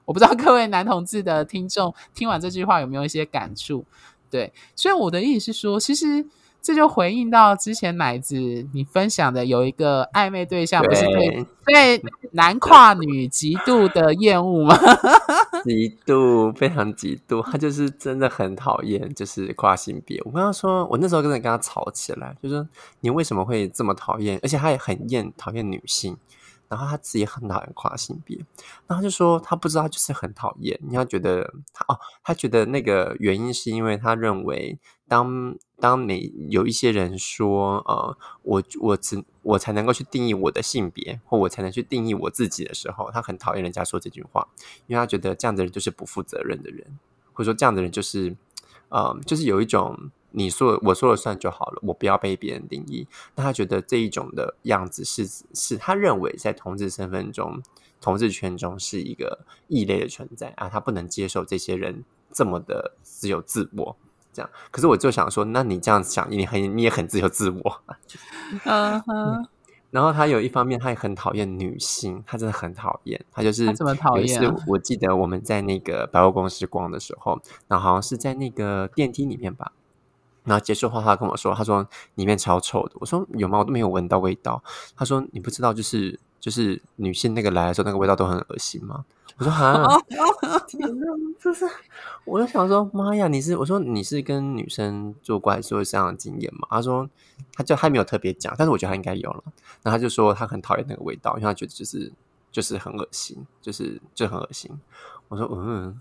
[0.05, 3.83] 我不知道各位男同志的听众听完这句话有没有一些感触？
[4.29, 6.25] 对，所以我的意思是说，其实
[6.61, 8.35] 这就回应到之前奶子
[8.73, 14.77] 你分享的，有一个暧昧对象不是对对男跨女极度的厌恶吗？
[15.63, 20.21] 极度，非常极度，他就是真的很讨厌，就是跨性别。
[20.25, 22.67] 我跟他说，我那时候真的跟他吵起来，就说
[22.99, 24.39] 你为什么会这么讨厌？
[24.43, 26.17] 而且他也很厌讨厌女性。
[26.67, 28.39] 然后他自己很讨厌跨性别，
[28.87, 30.79] 然后就说他不知道，就是很讨厌。
[30.83, 44.47] 你要觉得他哦，他觉得那个原因是因为他认为，当当每有一些人说呃，我我只我才能够去定义我的性别，或我才能去定义我自己的时候，他很讨厌人家说这句话，
[44.87, 46.99] 因为他觉得这样的人就是不负责任的人，
[47.33, 48.35] 或者说这样的人就是
[48.89, 50.11] 呃，就是有一种。
[50.35, 53.07] 你说我说了算就好了，我不要被别人定义。
[53.35, 57.61] 那他觉得这一种的样子是是他认为在同志身份中，
[58.01, 63.95] 同志圈中是一个异类的存在啊，他不能接受这些人这么的自由自我。
[64.33, 67.81] 这样，可是我就想说，那你这样想，你很你也很自由自我。
[68.65, 69.47] 嗯哼。
[69.91, 73.23] 然后他有一方面，他也很讨厌女性，他真的很讨厌。
[73.31, 74.53] 他就是怎么讨厌？
[74.67, 79.71] 我记得我们在那个百货公司逛的时候，然后好像是在那个电梯里面吧。
[80.45, 83.57] 然后结束后，他跟我说：“他说里面超臭的。”我说：“有吗？
[83.57, 84.63] 我都没有闻到味道。”
[84.95, 89.03] 他说：“你不知道，就是就是女性那个来的时候，那个味道都很恶心吗？”
[89.37, 90.01] 我说：“哈，
[90.67, 91.07] 天哪，
[91.39, 91.67] 就是。
[92.23, 97.09] ”我就想说：“妈呀，你是？”我说：“你是跟女生做过还是这样的经验吗？”他说
[97.51, 99.43] ：“他就还没有特别讲，但是我觉得他应该有了。”
[99.83, 102.11] 然后他就说他很讨厌那个味道，因为他觉得就是
[102.51, 104.71] 就是很恶心，就是就很恶心。
[105.27, 105.99] 我说：“嗯，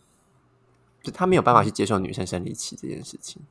[1.03, 3.43] 就他没有办法去接受女生生理期这件事情。”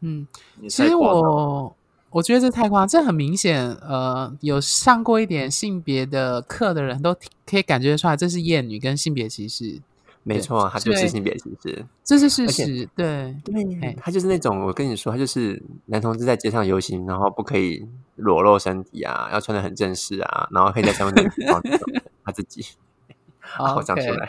[0.00, 0.26] 嗯，
[0.62, 1.76] 其实我
[2.10, 3.70] 我觉得这太夸张，这很明显。
[3.76, 9.80] 呃，有上过一点性别的课的人都可以感觉出来，这是厌女跟性别歧视。
[10.22, 12.88] 没错，他就是性别歧视，这是事实。
[12.94, 21.62] 对对，他就是那种我跟你说，他就是男同志在街上游行，然后不可以裸露身体啊，要穿的很正式啊，然后可以在上面放
[22.24, 22.64] 他自己。
[23.40, 24.28] 好，讲出来了，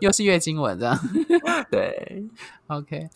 [0.00, 0.98] 又是月经文这样。
[1.70, 2.22] 对
[2.66, 3.08] ，OK。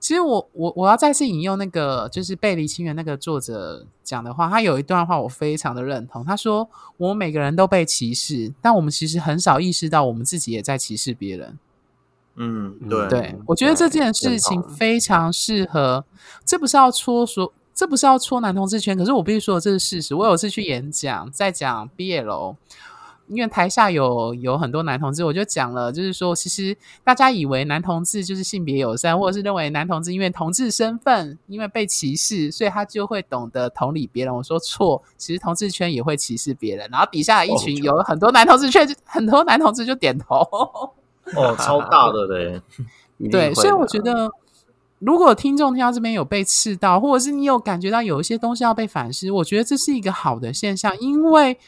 [0.00, 6.24] 其实我我我要再次引用那个就是《背离亲缘》那个作者讲的话，他有一段话我非常的认同。
[6.24, 11.58] 他说：“我们每个人都被歧视，但我们其实很少意识到我们自己也在歧视别人。”
[12.40, 16.04] 嗯，对对，我觉得这件事情非常适合。
[16.44, 20.14] 这不是要戳说，这不是要戳男同志圈，可是我必须说这是事实。
[20.14, 22.54] 我有次去演讲，在讲毕业楼。
[23.28, 34.34] 因为台下有有很多男同志，我就讲了，就是说，其实大家以为男同志就是性别友善，或者是认为男同志因为同志身份，因为被歧视，所以他就会懂得同理别人。
[34.34, 36.88] 我说错，其实同志圈也会歧视别人。
[36.90, 40.36] 然后底下一群有很多男同志，却很多男同志就点头。
[41.36, 42.62] 哦，超大的嘞！
[43.30, 44.30] 对，所以我觉得，
[45.00, 51.58] 如果听众听到这边有被刺到，或者是你有感觉到有一些东西要被反思，我觉得这是一个好的现象，因为。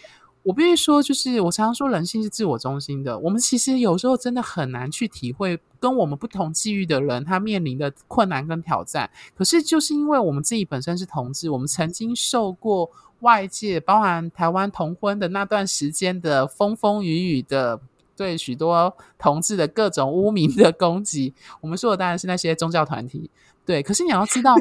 [0.51, 3.17] 我必须说，就是我常常说，人性是自我中心的。
[3.21, 9.09] 我们其实有时候真的很难去体会跟我们不同际遇的人他面临的困难跟挑战。
[9.37, 17.81] 可是，就是因为我们自己本身是同志，我们曾经受过外界，包含台湾同婚的那段时间的风风雨雨的，
[18.17, 21.33] 对许多同志的各种污名的攻击。
[21.61, 23.31] 我们说的当然是那些宗教团体，
[23.65, 23.85] 对。
[23.85, 24.57] 可是你要知道，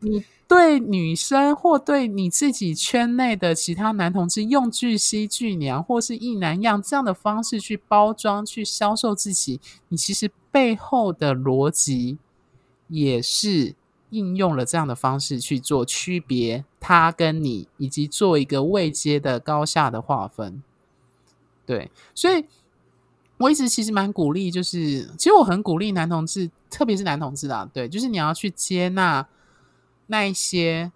[0.00, 0.24] 你。
[0.50, 9.60] 对女生或对你自己圈内的其他男同志，用巨蜥巨娘或是一男样这样的方式去包装、去销售自己，
[9.90, 12.18] 你其实背后的逻辑
[12.88, 13.76] 也是
[14.10, 20.60] 应用了这样的方式去做区别他跟你，以及做一个未接的高下的划分。
[21.64, 22.44] 对，所以
[23.36, 29.24] 我一直其实蛮鼓励，就是其实我很鼓励男同志，特别是男同志啊，对，就是你要去接纳。
[30.10, 30.90] 那一些，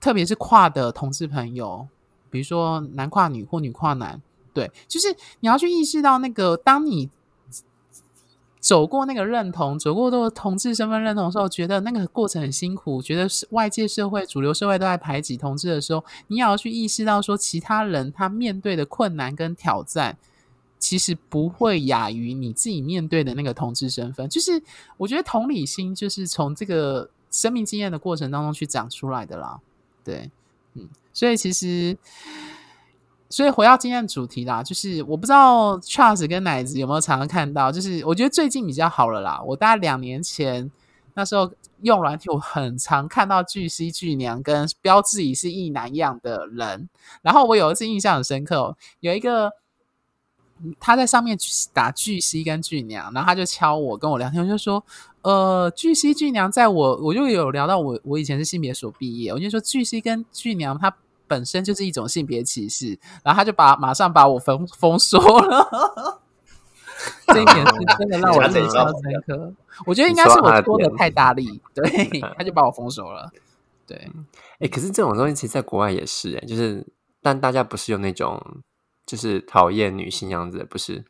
[0.00, 1.86] 特别是跨的同志朋友，
[2.30, 4.20] 比如说男跨女或女跨男，
[4.52, 5.06] 对，就是
[5.38, 7.08] 你要去意识到那个，当你
[8.58, 20.18] 走过那个认同，走过这个同志身份认同的时候，觉得那个过程很辛苦，觉得是外界社会主流社会都在排挤同志的时候，你也要去意识到说，其他人他面对的困难跟挑战，
[20.80, 24.28] 其实不会亚于你自己面对的那个同志身份。
[24.28, 24.60] 就是
[24.96, 27.08] 我觉得同理心，就是从这个。
[27.36, 29.60] 生命经验的过程当中去讲出来的啦，
[30.02, 30.30] 对，
[30.72, 31.94] 嗯，所以其实，
[33.28, 39.42] 所以回到今天的主题啦，就是我不知道 Charles 跟奶子有没有常常看到，就是我觉得最近比较好了啦。
[39.42, 40.70] 我大概两年前
[41.12, 46.88] 那时候用软体，我很常看到巨蜥巨娘跟标志己是一男一样的人，
[47.20, 49.52] 然后我有一次印象很深刻，有一个
[50.80, 51.36] 他在上面
[51.74, 54.82] 打巨蜥跟巨娘，然后他就敲我跟我聊天，我就说。
[55.26, 66.20] 呃，巨蜥巨娘，在我我就有聊到我我以前是性别所毕业，我就说巨蜥跟巨娘它本身就是一种性别歧视，然后他就把马上把我封封锁了。
[67.26, 69.52] 这一点是真的让我印象深刻。
[69.84, 73.28] 我觉得应该是我说的太大力，对，他就把我封锁了。
[73.84, 74.08] 对，
[74.60, 76.86] 哎，可是这种东西其实在国外也是，哎，就是
[77.20, 78.40] 但大家不是有那种
[79.04, 81.04] 就是讨厌女性样子，不是。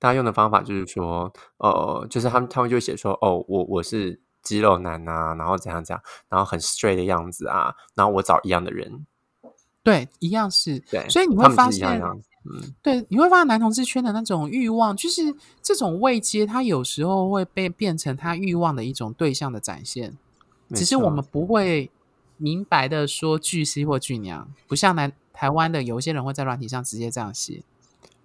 [0.00, 9.06] 大家用的方法就是说，呃，就是他们他们就写说，哦，我我是肌肉男啊，然后怎样怎样，然后很 straight 的样子啊，然后我找一样的人，
[9.82, 20.16] 对，一样是，对，所以你会发现，嗯，对，你会发现男同志圈的那种欲望，就是这种未接，他有时候会被变成他欲望的一种对象的展现，
[20.70, 21.90] 只是我们不会
[22.38, 27.62] 明白的说巨 C 或巨娘，不像男台湾的有一些人会在软体上直接这样写。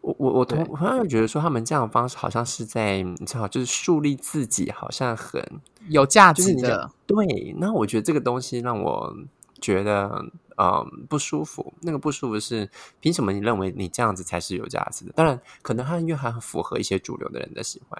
[0.06, 5.44] 我我我同对我突然会觉得说，他们这样的方式好像是在你知道，就是树立自己，好像很
[5.90, 7.56] 有价值的讲，对。
[7.58, 9.16] 那我觉得这个东西让我
[9.60, 10.24] 觉得
[10.58, 11.74] 嗯不舒服。
[11.82, 15.14] 那个不舒服是凭什么你认为你这样子才是有价值的？
[15.16, 18.00] 当然，可能他因为还很符合一些主流的人的喜欢，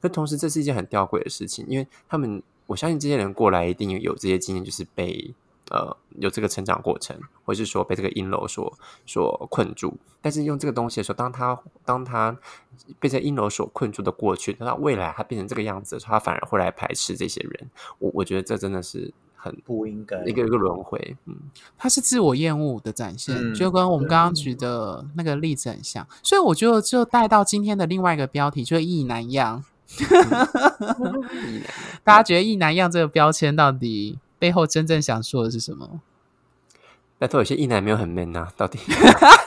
[0.00, 5.34] 可同时这是一件很吊诡的事情，因为他们我相信这些人过来一定有这些经验，就是被。
[5.72, 8.70] 呃，有这个成长过程，或是说被这个阴楼所
[9.06, 9.96] 所困住。
[10.20, 12.36] 但是用这个东西的时候，当他当他
[13.00, 17.70] 被这阴楼所困住的过去，等到未来他变成这个样子的时候，他反而会来排斥这些人。
[17.98, 21.16] 我我觉得这真的是很不应该一个一个轮回。
[21.24, 21.34] 嗯，
[21.78, 26.06] 它是自我厌恶的展现，嗯就跟我们刚刚举的那个例子很像。
[26.22, 29.64] 所以我觉得就带到今天的另外一个标题，就是“意难样”。
[32.04, 36.00] 大家觉得“意难样”这个标签到底背后真正想说的是什么？
[37.16, 38.76] 拜托，有些异男没有很 man 啊，到底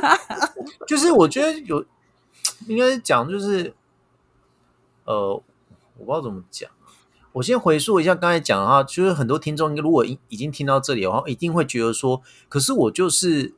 [0.87, 1.83] 就是我觉得有
[2.67, 3.73] 应该讲就是，
[5.03, 5.33] 呃，
[5.97, 6.71] 我不知道怎么讲。
[7.33, 13.53] 我先回溯一下刚才讲的话，就是很多听众如果已已经听到这里的话，一定会觉得说，可是我就是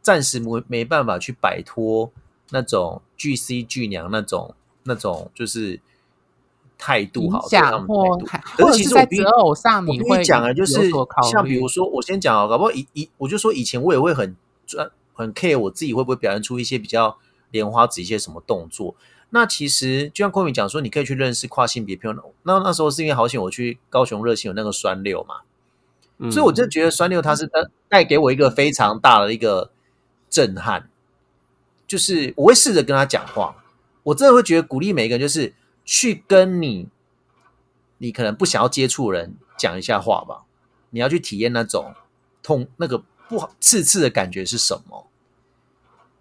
[0.00, 2.10] 暂时没没办法去摆脱
[2.48, 5.82] 那种巨 C 巨娘那种那种就是
[6.78, 10.88] 态度好，对他响们或态度可是其实我必须择偶上，我你会讲啊，就是
[11.30, 17.18] 像比如说，我先讲啊，搞不好以以我就说以前我也会很专很 care 我自己会不会表现出一些比较
[17.50, 18.94] 莲花指一些什么动作。
[19.30, 22.32] 那其实就像郭敏讲说，你可以去认识跨性别朋友。
[22.44, 25.40] 那那时候是因为好险我去高雄热线有那个酸六嘛，
[26.18, 29.70] 嗯所以我就觉得酸六它是带带给我一个非常大的一个
[30.30, 30.88] 震撼，
[31.86, 33.56] 就是我会试着跟他讲话，
[34.04, 35.52] 我真的会觉得鼓励每一个人，就是
[35.90, 36.86] 去跟你
[37.96, 40.44] 你可能不想要接触人讲一下话吧，
[40.90, 41.94] 你要去体验那种
[42.42, 45.06] 痛那个不好刺刺的感觉是什么。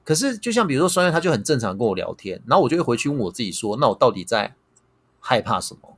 [0.05, 4.55] 可是就像比如说双月，他就很正常跟我聊天，然后我就会回去问我自己说，那我到底在
[5.20, 5.97] 害怕什么？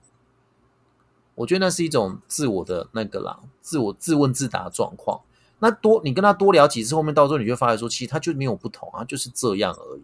[1.35, 5.21] 我觉得那是一种自我的那个啦，自我自问自答的状况。
[5.59, 10.03] 那多你跟他多聊几次，后面到时候你就发现说，其实他就没有不同啊，就是这样而已。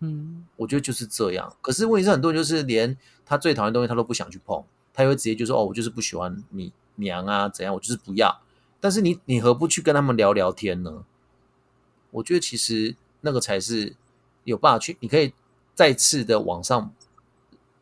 [0.00, 1.56] 嗯，我觉得就是这样。
[1.62, 8.42] 可是问题是，很多人就是连他最讨厌的东西他都不想去碰，他也会直接就说：“哦，我就是不喜欢你娘啊，怎样，我就是不要。”
[8.80, 11.04] 但是你你何不去跟他们聊聊天呢？
[12.10, 13.96] 我觉得其实那个才是
[14.44, 15.32] 有办法去，你可以
[15.74, 16.92] 再次的往上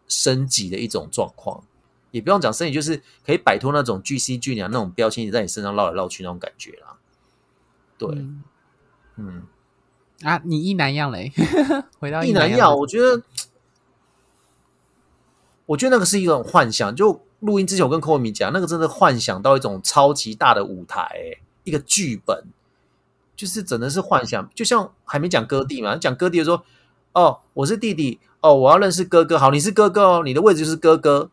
[0.08, 1.64] 升级的一种状况。
[2.10, 6.96] 也不用讲升级，就是可以摆脱那种巨 C 巨娘那种标签，在你身上绕来绕去那种感觉啦。
[7.98, 8.44] 对，嗯
[9.16, 9.42] 嗯
[10.24, 11.30] 啊，你意难样嘞？
[11.98, 13.22] 回到一男药，男样，我觉得，
[15.66, 16.96] 我觉得那个是一种幻想。
[16.96, 22.44] 就录音之前，我跟寇米讲，那个真的幻想到一种超级大的舞台、欸一个剧本，
[23.34, 24.50] 就是真的是幻想。
[24.54, 26.62] 就像还没讲哥弟嘛，讲哥弟的时候，
[27.12, 31.30] 哦，我是弟弟，哦，我要认识哥哥，好，你是哥哥哦，你的位置就是哥哥。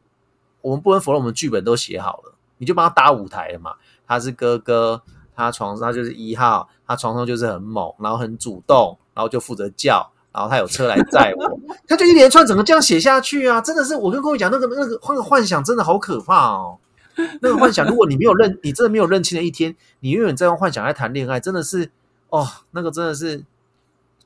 [0.61, 3.75] 我们不能否认，我们剧本都写好了，你就帮他搭舞台了嘛。
[4.07, 5.01] 他是哥哥，
[5.41, 13.59] 他床上他就是一号，他床上就是很猛，然后很主动，然后就负责叫，然后他有车来载我， 他就一连串整个这样写下去啊！
[13.59, 16.77] 真的是，我跟各位讲，那个那个那个幻想真的好可怕哦。
[17.41, 21.91] 那个幻想，如果你没有认，你真的没有认清的一天，你永远在用幻想来谈恋爱，真的是
[22.29, 23.43] 哦，那个真的是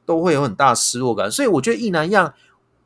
[0.05, 1.30] 都会有很大的失落感。
[1.30, 2.34] 所以我觉得一男样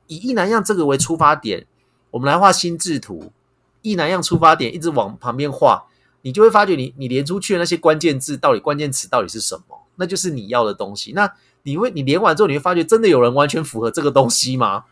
[0.07, 1.67] 以一男样这个为出发点，
[2.11, 3.33] 我们来画心智图，
[3.81, 5.83] 一男样出发点一直往旁边画，
[6.21, 11.13] 你就会发觉你你连出去的那些关键字到底关键词到底是什么，那就是你要的东西。
[11.13, 11.31] 那
[11.63, 14.85] 你会你连完之后，你会发觉真的有人完全符合这个东西吗？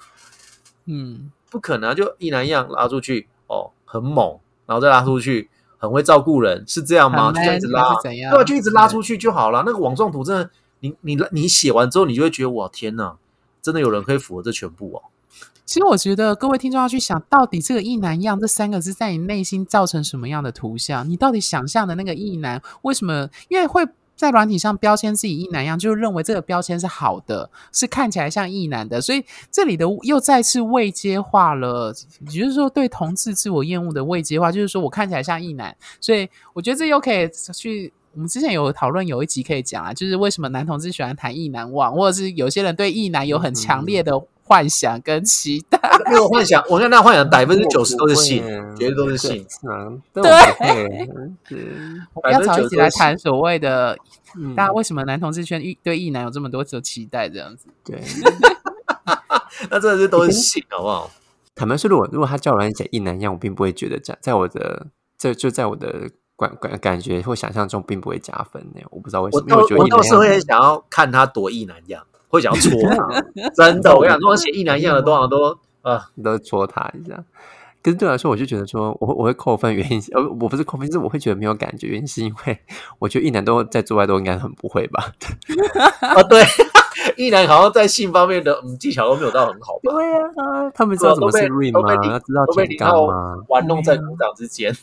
[0.86, 7.32] 嗯，不可能、啊，就一男一样拉出去，哦，很猛，然后再拉出去，很会照顾人，是这样吗？
[7.32, 7.94] 就这样一直拉？
[8.02, 9.64] 对啊，就一直拉出去就好了。
[9.66, 10.50] 那个网状图真的，
[10.80, 13.18] 你你你写完之后，你就会觉得哇，天哪，
[13.62, 15.04] 真的有人可以符合这全部哦。
[15.68, 21.08] 其实我觉得各位听众要去想，到底这个“意难样”这三个字在你内心造成什么样的图像？
[21.08, 23.30] 你到底想象的那个意难，为什么？
[23.50, 31.94] 因为会在软体上标签自己意难样，就是认为这个标签是好的，是看起来像意男的，所以这里的又再次未接化了，
[32.32, 37.92] 也就是说对同志自我厌恶的未接化，就是说我看起来像意男，所以我觉得这又可以去。
[38.14, 45.80] 我们之前有讨论，有一集可以讲啊，就是为什么男同志喜欢谈意难忘，或者是有些人对意男有很强烈的幻想跟期待。
[46.10, 49.46] 没有幻想，我看那幻想百分之九十都是性我不会，绝对都是性。
[49.50, 50.24] 是啊，但
[52.14, 53.98] 我要早一起来谈所谓的
[54.38, 57.68] 嗯大家为什么男同志圈对异男有这么多种期待，这样子。
[57.84, 58.02] 对。
[59.70, 61.10] 那真的是都是性，好不好？
[61.56, 64.88] 坦白说，如果如果他叫我来讲一男一样，我并不会觉得加在我的
[65.18, 68.82] 这就在我的感感感觉或想象中，并不会加分呢。
[68.92, 73.24] 我不知道为什么，因为我觉得我倒是会想要看他多意难样，会想要戳他。
[73.56, 77.24] 真的，我跟你讲，如果写一男一样的，通常都啊，你都戳他一下。
[77.84, 82.60] 可是对我来说，我就觉得说，我我会扣分，原因呃，我不是扣分，是我会觉得没有感觉，原因是因为
[83.00, 85.14] 我觉得一男都在做爱都应该很不会吧？
[86.02, 86.44] 啊，对，
[87.16, 89.94] 一男好像在性方面的嗯技巧都没有到很好吧？
[89.94, 90.20] 对呀，
[90.74, 91.80] 他们知道什么是 r i 吗？
[92.20, 93.38] 知道舔肛吗？
[93.48, 94.76] 玩弄在鼓掌之间，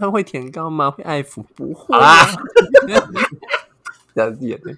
[0.00, 0.90] 他会舔肛吗？
[0.90, 1.42] 会爱抚？
[1.54, 2.24] 不会啊，
[4.14, 4.74] 这样子也对。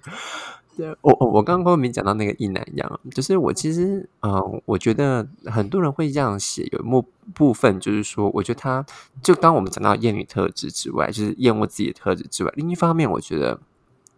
[1.01, 8.85] 我我我刚刚没讲到那个一男一样，就是我其实嗯，我觉得很多人会这样写，有部部分就是说，我觉得他
[9.21, 13.59] 就当我们讲到厌女特质之外，就是厌恶自己的特质之外，另一方面，我觉得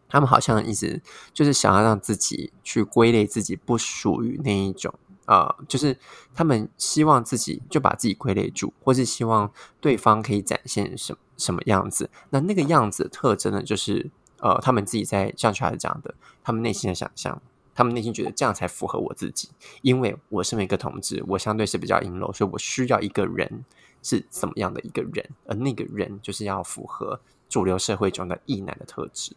[0.07, 1.01] 他们好像一直
[1.33, 4.93] 就是想要让自己去归类自己不属于那一种
[5.25, 5.97] 啊，就是
[6.33, 14.09] 他们希望自己就把自己归类住，或是希望对方可以展现什什么样子，那那个样子的特征呢，就是。
[14.41, 16.13] 呃，他们自己在像出来讲的，
[16.43, 17.41] 他们内心的想象，
[17.75, 19.49] 他们内心觉得这样才符合我自己，
[19.81, 23.65] 因为我身为一个同志，我相对是比较阴柔，所以我需要一个人
[24.01, 27.19] 是怎么样的一个人，而那个人就是要符合
[27.49, 29.33] 主流社会中的异男的特质。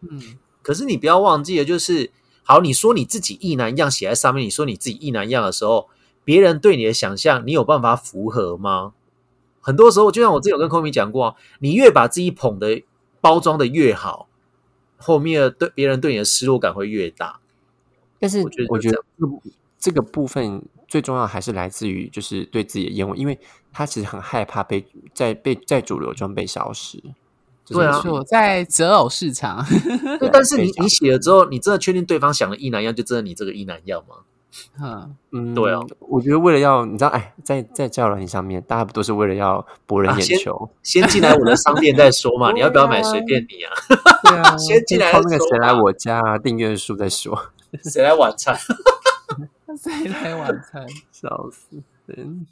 [0.00, 2.10] 嗯，可是你不要忘记了，就是
[2.44, 5.88] 好，你说你自己异男一样写在上面，你说你自己异男一样的时候，
[6.22, 8.92] 别人对你的想象，你有办法符合吗？
[9.60, 12.84] 很多时候，就像我之前有跟空明讲过，你越把自己捧的。
[13.26, 14.28] 包装的越好，
[14.96, 17.40] 后面对别人对你的失落感会越大。
[18.20, 19.02] 但是我觉得
[19.80, 23.36] 这个部分最重要还是来自于就是对自己的厌恶，因为
[23.72, 27.02] 他其实很害怕被在被在主流中被消失。
[27.66, 29.66] 对啊，在择偶市场。
[30.20, 34.18] 对，但是你你写了之后，你真的确定对方想的一男样就真的你这个一男样吗？
[35.32, 40.68] 嗯，对啊，我觉得为了要你知道，哎，在在交友软件上面，大家不都是为了要博人眼球？
[40.82, 43.72] 先进来我的商店再说嘛， 你要不要买随便你啊？
[44.22, 47.50] 对啊， 先进来那个谁来我家啊订阅数再说，
[47.84, 48.56] 谁来晚餐？
[49.78, 50.86] 谁来晚餐？
[51.12, 52.46] 笑死人！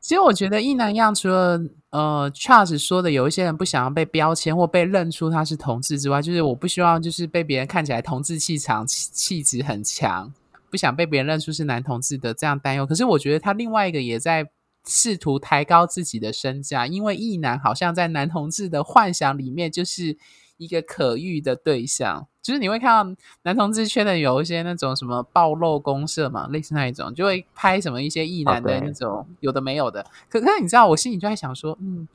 [0.00, 1.58] 其实我觉得一男样除了
[1.94, 10.32] 呃，Charles 说的有一些人不想要被标签或被认出他是同志之外，就是我不希望就是被别人看起来同志气场气气质很强，
[10.68, 12.84] 不想被别人认出是男同志的这样担忧。
[12.84, 14.50] 可是我觉得他另外一个也在
[14.84, 20.18] 试图抬高自己的身价，因为异男好像在男同志的幻想里面就是。
[20.56, 30.04] 一个可遇的对象，就是你会看到男同志圈的有一些那种什么暴露公社嘛，类似那一种，就会拍什么一些异男的那种有的没有的。
[30.28, 32.06] 可是你知道，我心里就在想说，嗯，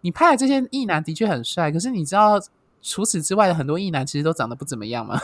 [0.00, 2.40] 你拍的这些异男的确很帅，可是你知道。
[2.86, 5.18] 除此之外的很多异男其实都长得不怎么样嘛，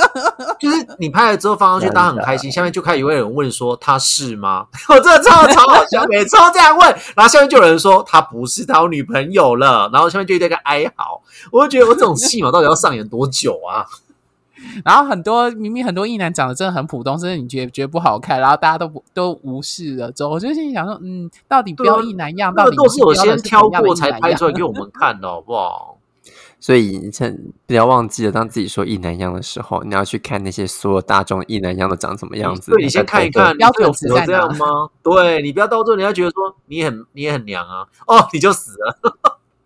[0.60, 4.66] 就是你拍了之后放上去，大家很开心，下面就开始有人问说他是吗？
[4.90, 6.86] 我真的超超好笑，每次都这样问，
[7.16, 13.86] 然后下面就有人说他不是，他有女朋友了，然后下面就一堆个哀嚎，我就觉得我这种戏嘛，到底要上演多久啊？
[14.84, 25.97] 然后很多明明很多异男长得真的很普通，甚至你觉得觉得不好看，然后大家都不都无视了之后，我就心里想说，嗯，到底标异男样，到底都是我先挑过才拍出来给我们看的，好不好？
[26.60, 32.72] 所以你趁不要忘记了，当自己说一男样的时候，你要去看那些所有大众异男样的长什么样子。
[32.72, 34.66] 对，你先看一看标准符合这样吗？
[35.02, 38.98] 对你不要到最后，人家觉得说你很你也很娘啊，哦， 你就死了。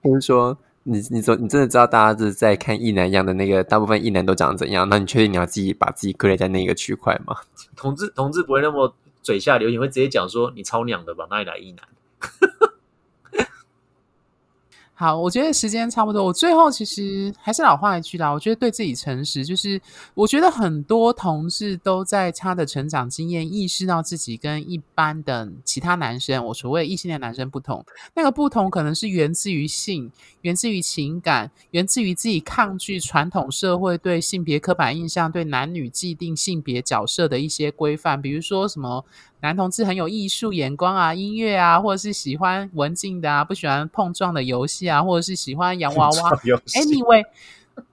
[0.05, 4.87] 就是说，你你说你真的知道大家是在看异男样的那个大部分一男都长怎样？
[4.89, 7.37] 那你确定你要自己把自己归类在那个区块吗？
[7.75, 11.27] 同志同志不会那么嘴下留情，会直接讲说你超娘的吧？
[11.31, 11.83] 哪里来一男？
[15.03, 16.25] 好，我觉得时间差不多。
[16.25, 19.81] 我最后其实还是老话一句啦，我觉得对自己诚实，就是
[20.15, 27.85] 我觉得很多同事都在他的成长经验意识到自己跟一般的其他男生，我所谓异性恋男生不同。
[28.15, 30.09] 那个不同可能是源自于性，
[30.43, 39.05] 源自于情感，源自于自己抗拒传统社会对性别刻板印象、对男女既定性别角色的一些规范，比如说什么。
[39.43, 46.31] 男同志很有艺术眼光啊，音乐啊，或者是喜欢文静的啊，不喜欢碰撞的游戏啊，或者是喜欢洋娃娃。
[46.77, 47.25] Anyway，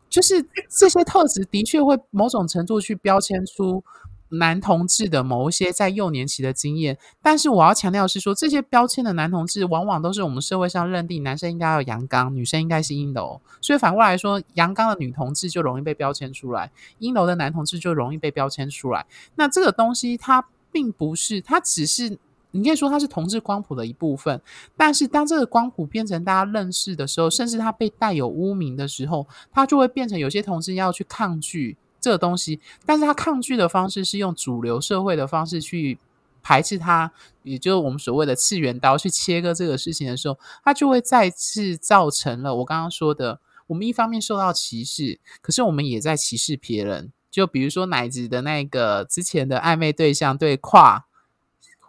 [0.07, 3.83] 就是这些特质的确会某种程度去标签出
[4.29, 6.99] 男同志的某一些在幼年期的经验。
[7.19, 13.41] 但是我要强调的是说，这些标签的男同志往往都是我们社会上认定男生应该要阳刚，女生应该是阴柔。
[13.59, 16.69] 所以反过来说，阳刚的女同志就容易被标签出来，
[16.99, 19.07] 阴柔的男同志就容易被标签出来。
[19.33, 20.45] 那这个东西它。
[20.71, 22.17] 并不是，它只是
[22.51, 24.41] 你可以说它是同志光谱的一部分。
[24.75, 32.59] 但是当这个光谱变成大家认识的时候，甚至它被带有污名的时候，它就会变成有些同志要去抗拒这个东西。
[32.85, 35.97] 但是他抗拒的方式是用主流社会的方式去
[36.41, 37.11] 排斥它，
[37.43, 43.39] 也就是我们所谓的次元刀去切割这个事情的时候，它就会再次造成了我刚刚说的。
[43.67, 47.11] 我们一方面受到歧视，可是我们也在歧视别人。
[47.31, 51.05] 就比如说奶子的那个之前的暧昧对象对跨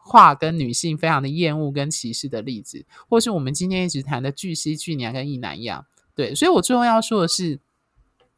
[0.05, 5.87] 跨跟女性非常的厌恶跟歧视的例子，或是我们今天一直谈的巨蜥、巨娘跟异男一样。
[6.15, 7.61] 对，所以我最后要说的是，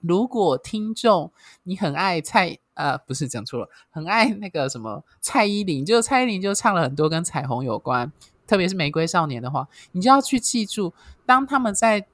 [0.01, 1.33] 如果听众
[1.63, 8.13] 你很爱蔡呃，不是讲错了，很爱那个什么蔡依林，就蔡依林就唱了很多跟彩虹有关，
[8.47, 10.93] 特别是玫瑰少年的话，你就要去记住，
[11.27, 12.07] 当他们在。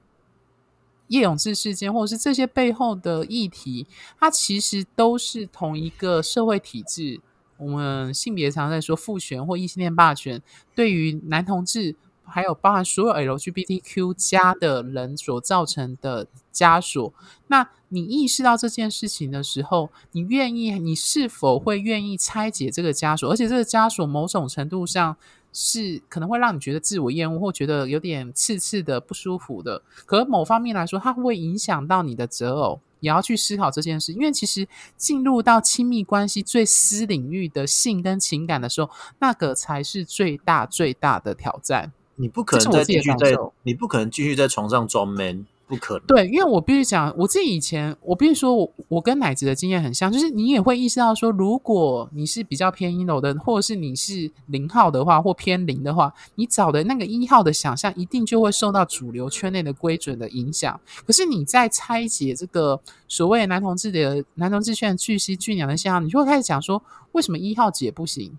[1.09, 3.85] 叶永志事件，或者是这些背后的议题，
[4.19, 7.21] 它其实都是同一个社会体制。
[7.57, 10.41] 我们性别常在说父权或异性恋霸权，
[10.73, 17.13] 对于男同志，还有包含所有 LGBTQ 加的人所造成的枷锁。
[17.47, 23.29] 那你意识到这件事情的时候，你愿意，你是否会愿意拆解这个枷锁？
[23.29, 25.17] 而且这个枷锁某种程度上。
[25.51, 29.81] 是可能会让你觉得自我厌恶，或觉得有点刺刺的不舒服的。
[30.05, 34.13] 可某方面来说，它会影响到你的择偶，也要去思考这件事。
[34.13, 38.89] 因为其实进入到亲密关系最私领域的性跟情感的时候，
[39.19, 41.91] 那个才是最大最大的挑战。
[42.15, 45.45] 你不可能再继续在，你不可能继续在床上装 man。
[45.69, 46.07] 不可能。
[46.07, 60.77] 对，因为我必须讲，我自己以前，我必须说，我我跟奶子的经验很像，就是你也会意识到说，如果你是比较偏一楼的，或者是你是零号的话，或偏零的话，你找的那个一号的想象，一定就会受到主流圈内的规准的影响。
[61.05, 68.35] 可是你在拆解这个所谓男同志的男同志圈巨蜥巨娘的现象，你就会开始讲说，为什么一号姐不行？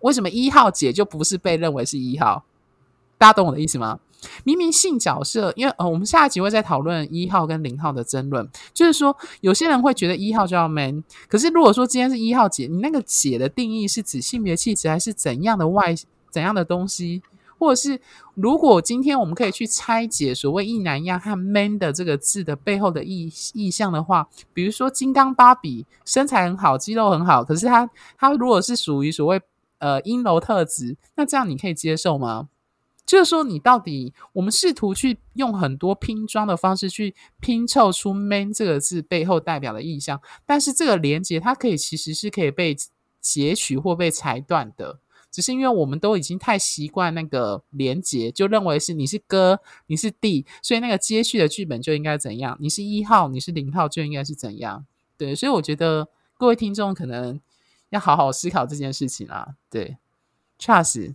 [0.00, 2.44] 为什么一号姐就不是被认为是一号？
[3.16, 4.00] 大家懂我的意思吗？
[4.44, 8.48] 明明性角色，因为呃，我们下一集会再讨论一号跟零号的争论。
[8.72, 15.94] 就是说，有些人会觉得一号就要 man，可是如果说今天是一号姐，你那个姐的定义是指性别气质，还是怎样的外
[16.30, 17.22] 怎样的东西？
[17.56, 17.98] 或者是
[18.34, 29.40] 如果今天我们可以去拆解所谓一男一样和 man 的这个字的背后的意意象的话，比如说金刚芭比身材很好，肌肉很好，可是他他如果是属于所谓
[29.78, 32.48] 呃阴柔特质，那这样你可以接受吗？
[33.06, 42.74] 就是说，你到底我们试图去用很多拼装的方式去拼凑出 “man” 这个字背后代表的意象，但是这个连接它可以其实是可以被
[43.20, 45.00] 截取或被裁断的，
[45.30, 52.56] 只是因为我们都已经太习惯那个连接，就认为是你是哥，你是弟，所以那个接续的剧本就应该怎样？
[52.58, 54.86] 你是一号，你是零号，就应该是怎样？
[55.18, 57.38] 对，所以我觉得各位听众可能
[57.90, 59.56] 要好好思考这件事情啊。
[59.68, 59.98] 对
[60.58, 61.14] ，Charles。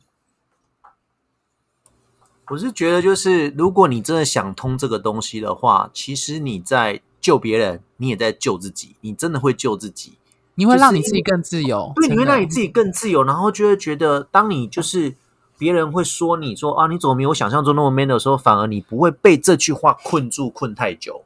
[2.50, 8.96] 我是觉得，就是如果你真的想通这个东西的话，其实你在救别人，你也在救自己。
[9.02, 10.14] 你真的会救自己，
[10.56, 11.92] 你会让你自己更自由。
[11.96, 15.16] 对，你会让你自己更自由，然后就会觉得，当你就是
[15.60, 21.22] 别人会说你说啊，你怎么没有想象中那么 man 的时候，反而你不会被这句话困住、困太久。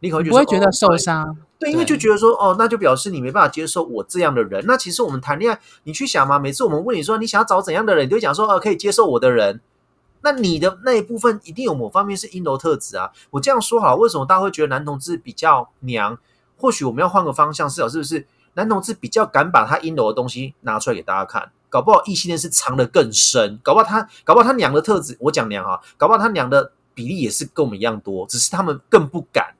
[0.00, 1.38] 你可能不会觉得受伤。
[1.58, 4.62] 对，因为就觉得说，哦，那就表示你没办法接受我这样的人。
[4.66, 9.62] 那其实我们谈恋爱，你去想嘛，每次我们问你说你想要找怎样的人，你就讲说，呃，可以接受我的人。
[10.26, 13.12] 那你的那一部分一定有某方面是阴柔特质啊！
[13.30, 16.18] 我这样说好了，为什么大家会觉得男同志比较娘？
[16.56, 21.52] 或许我们要换个方向思考，是不是男同志比较敢把他阴柔的东西拿出来给大家看？
[21.68, 29.54] 搞不好异性恋是藏的更深，搞不好他搞不好他娘的特质，我讲娘啊，搞不好他娘的比例也是跟我们一样多，只是他们更不敢。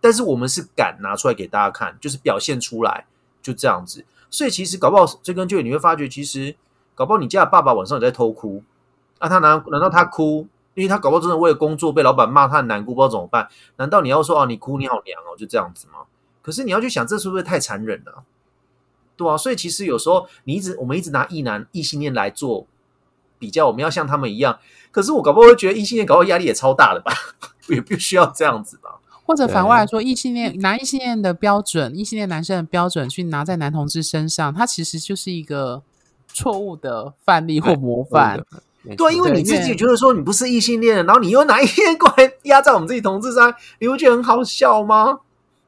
[0.00, 3.06] 但是我们是敢拿出来给大家看，就是表现出来，
[3.40, 4.04] 就这样子。
[4.28, 6.56] 所以其实搞不好这根就你会发觉，其实
[6.96, 8.64] 搞不好你家的爸爸晚上也在偷哭。
[9.22, 10.46] 那他难难道他哭？
[10.74, 13.46] 因为他搞不好真的为了工作被老板骂，他很难过，不知道怎么办。
[13.76, 16.00] 难道你要说哦，你哭你好娘哦，就这样子吗？
[16.40, 18.24] 可是你要去想，这是不是太残忍了？
[19.14, 22.66] 对啊，所以其实有时候你一直我们一直拿异男异性恋来做
[23.38, 24.58] 比较，我们要像他们一样。
[24.90, 27.12] 可是我搞不好会觉得异性恋搞不好压力也超大的吧？
[27.68, 28.98] 也不需要这样子吧？
[29.26, 35.82] 或者反过来说，异性恋拿异性恋的标准，异性恋男生的标准去拿在男同志身上，他其实就是一个
[36.26, 38.42] 错误的范例或模范。
[38.96, 45.20] 对，因为你自己觉得说你不是异性恋，然后你又拿异性恋过来压在我们自己同志上，你不觉得很好笑吗？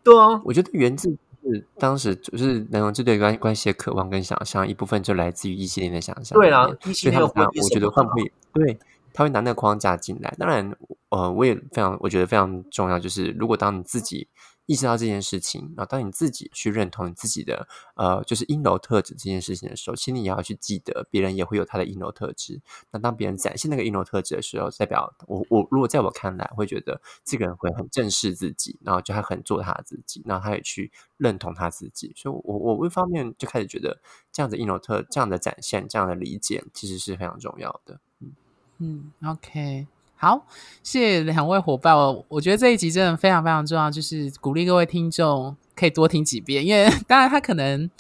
[0.03, 1.09] 对啊，我觉得源自
[1.43, 6.39] 是当时就是男同志对关关系的渴望跟想象，一部分就来自于异性恋的想象。
[6.39, 8.79] 对啊，异性恋会，我觉得会不会对
[9.13, 10.35] 他会拿那个框架进来？
[10.39, 10.75] 当然，
[11.11, 14.27] 呃，我也非常我觉得非常重要，就是如果当你自己。
[14.67, 22.61] 意识到这件事情，然后当你自己去认同你自己的呃，就是阴柔特质这件事情的时候，其实你也要去记得，别人也会有他的阴柔特质。
[22.91, 32.13] 那当别人展现那个阴柔特质的时候，代表我我如果在我看来，会觉得这个人会很正视自己，然后就他很做他自己，然后他也去认同他自己。
[32.17, 34.01] 所以，我我一方面就开始觉得，
[34.33, 38.01] 这样的阴柔特这样的展现，这样的理解，其实是非常重要的。
[38.21, 38.33] 嗯
[38.79, 39.87] 嗯，OK。
[40.17, 40.47] 好，
[40.83, 41.95] 谢谢两位伙伴。
[41.95, 47.91] 我我觉得这一集真的非常非常重要，就是鼓励各位听众可以多听几遍，因为 当然他可能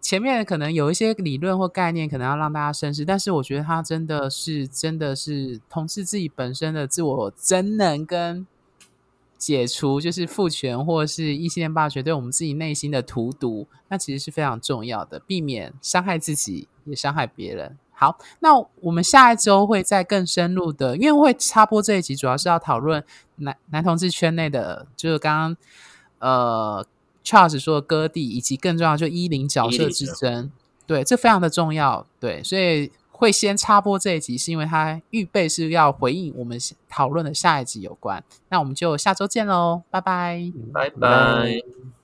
[0.00, 8.46] 前面可能有一些理论或概念，可能要让大家深思，但是我觉得他真的是真的是统治自己本身的自我真能跟
[9.36, 17.76] 解除，就是父权或是异性恋霸权对我们自己内心的荼毒，那其实是非常重要的，避免伤害自己也伤害别人。
[17.94, 23.04] 好，那我们下一周会再更深入的，因为会插播这一集，主要是要讨论
[23.36, 25.56] 男男同志圈内的，就是刚刚
[26.18, 26.84] 呃
[27.24, 30.50] Charles 说的割地，以及更重要就一零角色之争，
[30.86, 42.01] 对，这非常的重要，对，所以会先插播这一集，是因为它预备是要回应我们讨论的下一集有关，那我们就下周见喽，拜拜，拜拜。